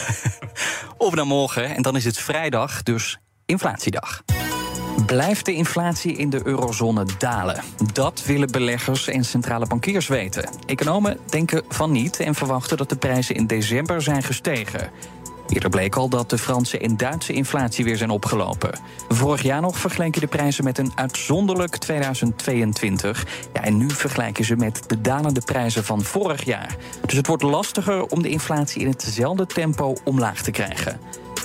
Over 0.97 1.17
naar 1.17 1.27
morgen, 1.27 1.75
en 1.75 1.81
dan 1.81 1.95
is 1.95 2.05
het 2.05 2.17
vrijdag, 2.17 2.83
dus 2.83 3.19
inflatiedag. 3.45 4.23
Blijft 5.05 5.45
de 5.45 5.53
inflatie 5.53 6.15
in 6.15 6.29
de 6.29 6.41
eurozone 6.43 7.05
dalen? 7.17 7.63
Dat 7.93 8.23
willen 8.25 8.51
beleggers 8.51 9.07
en 9.07 9.25
centrale 9.25 9.65
bankiers 9.65 10.07
weten. 10.07 10.49
Economen 10.65 11.17
denken 11.29 11.63
van 11.69 11.91
niet 11.91 12.19
en 12.19 12.35
verwachten 12.35 12.77
dat 12.77 12.89
de 12.89 12.95
prijzen 12.95 13.35
in 13.35 13.47
december 13.47 14.01
zijn 14.01 14.23
gestegen. 14.23 14.91
Eerder 15.47 15.69
bleek 15.69 15.95
al 15.95 16.09
dat 16.09 16.29
de 16.29 16.37
Franse 16.37 16.77
en 16.79 16.97
Duitse 16.97 17.33
inflatie 17.33 17.83
weer 17.83 17.97
zijn 17.97 18.09
opgelopen. 18.09 18.79
Vorig 19.09 19.41
jaar 19.41 19.61
nog 19.61 19.77
vergeleken 19.77 20.21
de 20.21 20.27
prijzen 20.27 20.63
met 20.63 20.77
een 20.77 20.91
uitzonderlijk 20.95 21.77
2022. 21.77 23.25
Ja, 23.53 23.63
en 23.63 23.77
nu 23.77 23.89
vergelijken 23.89 24.45
ze 24.45 24.55
met 24.55 24.83
de 24.87 25.01
dalende 25.01 25.41
prijzen 25.41 25.83
van 25.83 26.01
vorig 26.01 26.43
jaar. 26.43 26.75
Dus 27.05 27.17
het 27.17 27.27
wordt 27.27 27.43
lastiger 27.43 28.05
om 28.05 28.21
de 28.21 28.29
inflatie 28.29 28.81
in 28.81 28.87
hetzelfde 28.87 29.45
tempo 29.45 29.95
omlaag 30.03 30.41
te 30.41 30.51
krijgen. 30.51 30.99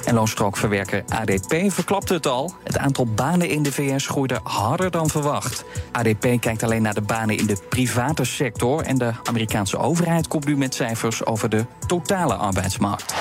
En 0.05 0.15
loonstrookverwerker 0.15 1.05
ADP 1.09 1.73
verklapte 1.73 2.15
het 2.15 2.27
al. 2.27 2.55
Het 2.65 2.79
aantal 2.79 3.07
banen 3.07 3.49
in 3.49 3.63
de 3.63 3.73
VS 3.73 4.07
groeide 4.07 4.41
harder 4.43 4.91
dan 4.91 5.09
verwacht. 5.09 5.65
ADP 5.93 6.41
kijkt 6.41 6.63
alleen 6.63 6.83
naar 6.83 6.95
de 6.95 7.01
banen 7.01 7.37
in 7.37 7.47
de 7.47 7.57
private 7.69 8.25
sector. 8.25 8.83
En 8.83 8.99
de 8.99 9.13
Amerikaanse 9.25 9.79
overheid 9.79 10.29
komt 10.29 10.47
nu 10.47 10.57
met 10.57 10.75
cijfers 10.75 11.25
over 11.25 11.49
de 11.49 11.65
totale 11.87 12.35
arbeidsmarkt. 12.35 13.15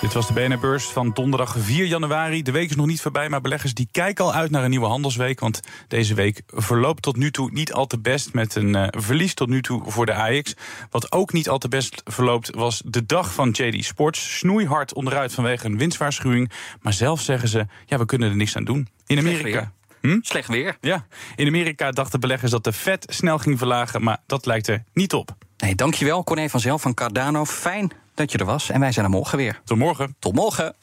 Dit 0.00 0.12
was 0.12 0.26
de 0.26 0.32
BNR-beurs 0.32 0.84
van 0.84 1.10
donderdag 1.14 1.54
4 1.58 1.84
januari. 1.84 2.42
De 2.42 2.50
week 2.50 2.70
is 2.70 2.76
nog 2.76 2.86
niet 2.86 3.00
voorbij, 3.00 3.28
maar 3.28 3.40
beleggers 3.40 3.74
die 3.74 3.88
kijken 3.90 4.24
al 4.24 4.34
uit 4.34 4.50
naar 4.50 4.64
een 4.64 4.70
nieuwe 4.70 4.86
handelsweek. 4.86 5.40
Want 5.40 5.60
deze 5.88 6.14
week 6.14 6.42
verloopt 6.46 7.02
tot 7.02 7.16
nu 7.16 7.30
toe 7.30 7.50
niet 7.52 7.72
al 7.72 7.86
te 7.86 7.98
best 7.98 8.32
met 8.32 8.54
een 8.54 8.76
uh, 8.76 8.86
verlies 8.90 9.34
tot 9.34 9.48
nu 9.48 9.62
toe 9.62 9.82
voor 9.86 10.06
de 10.06 10.14
AX. 10.14 10.54
Wat 10.90 11.12
ook 11.12 11.32
niet 11.32 11.48
al 11.48 11.58
te 11.58 11.68
best 11.68 12.02
verloopt 12.04 12.54
was 12.54 12.82
de 12.84 13.06
dag 13.06 13.34
van 13.34 13.50
JD 13.50 13.84
Sports. 13.84 14.38
Snoeihard 14.38 14.94
onderuit 14.94 15.34
vanwege 15.34 15.66
een 15.66 15.78
winstwaarschuwing. 15.78 16.50
Maar 16.80 16.92
zelf 16.92 17.20
zeggen 17.20 17.48
ze, 17.48 17.66
ja, 17.86 17.98
we 17.98 18.06
kunnen 18.06 18.30
er 18.30 18.36
niks 18.36 18.56
aan 18.56 18.64
doen. 18.64 18.88
In 19.06 19.18
Amerika... 19.18 19.72
Hm? 20.00 20.18
Slecht 20.20 20.48
weer. 20.48 20.76
Ja, 20.80 21.06
in 21.36 21.46
Amerika 21.46 21.90
dachten 21.90 22.20
beleggers 22.20 22.50
dat 22.50 22.64
de 22.64 22.72
Fed 22.72 23.06
snel 23.08 23.38
ging 23.38 23.58
verlagen, 23.58 24.02
maar 24.02 24.18
dat 24.26 24.46
lijkt 24.46 24.66
er 24.66 24.84
niet 24.92 25.12
op. 25.12 25.36
Nee, 25.56 25.74
dankjewel 25.74 26.24
Corné 26.24 26.48
van 26.48 26.60
Zelf 26.60 26.82
van 26.82 26.94
Cardano. 26.94 27.44
Fijn 27.44 27.92
dat 28.16 28.32
je 28.32 28.38
er 28.38 28.44
was. 28.44 28.70
En 28.70 28.80
wij 28.80 28.92
zijn 28.92 29.04
er 29.04 29.10
morgen 29.10 29.38
weer. 29.38 29.60
Tot 29.64 29.78
morgen. 29.78 30.16
Tot 30.18 30.34
morgen. 30.34 30.74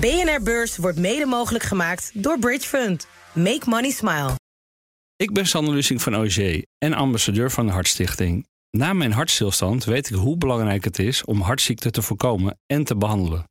BNR 0.00 0.42
Beurs 0.42 0.76
wordt 0.76 0.98
mede 0.98 1.26
mogelijk 1.26 1.64
gemaakt 1.64 2.10
door 2.14 2.38
Bridge 2.38 2.68
Fund. 2.68 3.06
Make 3.32 3.62
money 3.64 3.90
smile. 3.90 4.30
Ik 5.16 5.32
ben 5.32 5.46
Sander 5.46 5.74
Lusing 5.74 6.02
van 6.02 6.16
OG 6.16 6.38
en 6.78 6.94
ambassadeur 6.94 7.50
van 7.50 7.66
de 7.66 7.72
Hartstichting. 7.72 8.46
Na 8.70 8.92
mijn 8.92 9.12
hartstilstand 9.12 9.84
weet 9.84 10.10
ik 10.10 10.16
hoe 10.16 10.36
belangrijk 10.36 10.84
het 10.84 10.98
is 10.98 11.24
om 11.24 11.40
hartziekten 11.40 11.92
te 11.92 12.02
voorkomen 12.02 12.58
en 12.66 12.84
te 12.84 12.96
behandelen. 12.96 13.44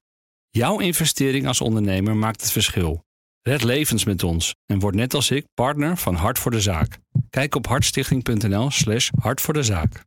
Jouw 0.50 0.80
investering 0.80 1.48
als 1.48 1.62
ondernemer 1.62 2.16
maakt 2.16 2.42
het 2.42 2.52
verschil. 2.52 3.04
Red 3.42 3.64
levens 3.64 4.06
met 4.06 4.24
ons 4.24 4.56
en 4.66 4.80
word 4.80 4.96
net 4.96 5.14
als 5.14 5.32
ik 5.32 5.46
partner 5.54 5.98
van 5.98 6.16
Hart 6.16 6.40
voor 6.40 6.52
de 6.52 6.62
Zaak. 6.62 6.98
Kijk 7.30 7.56
op 7.56 7.68
hartstichting.nl/slash 7.68 9.10
hart 9.20 9.42
voor 9.42 9.54
de 9.54 9.64
zaak. 9.64 10.04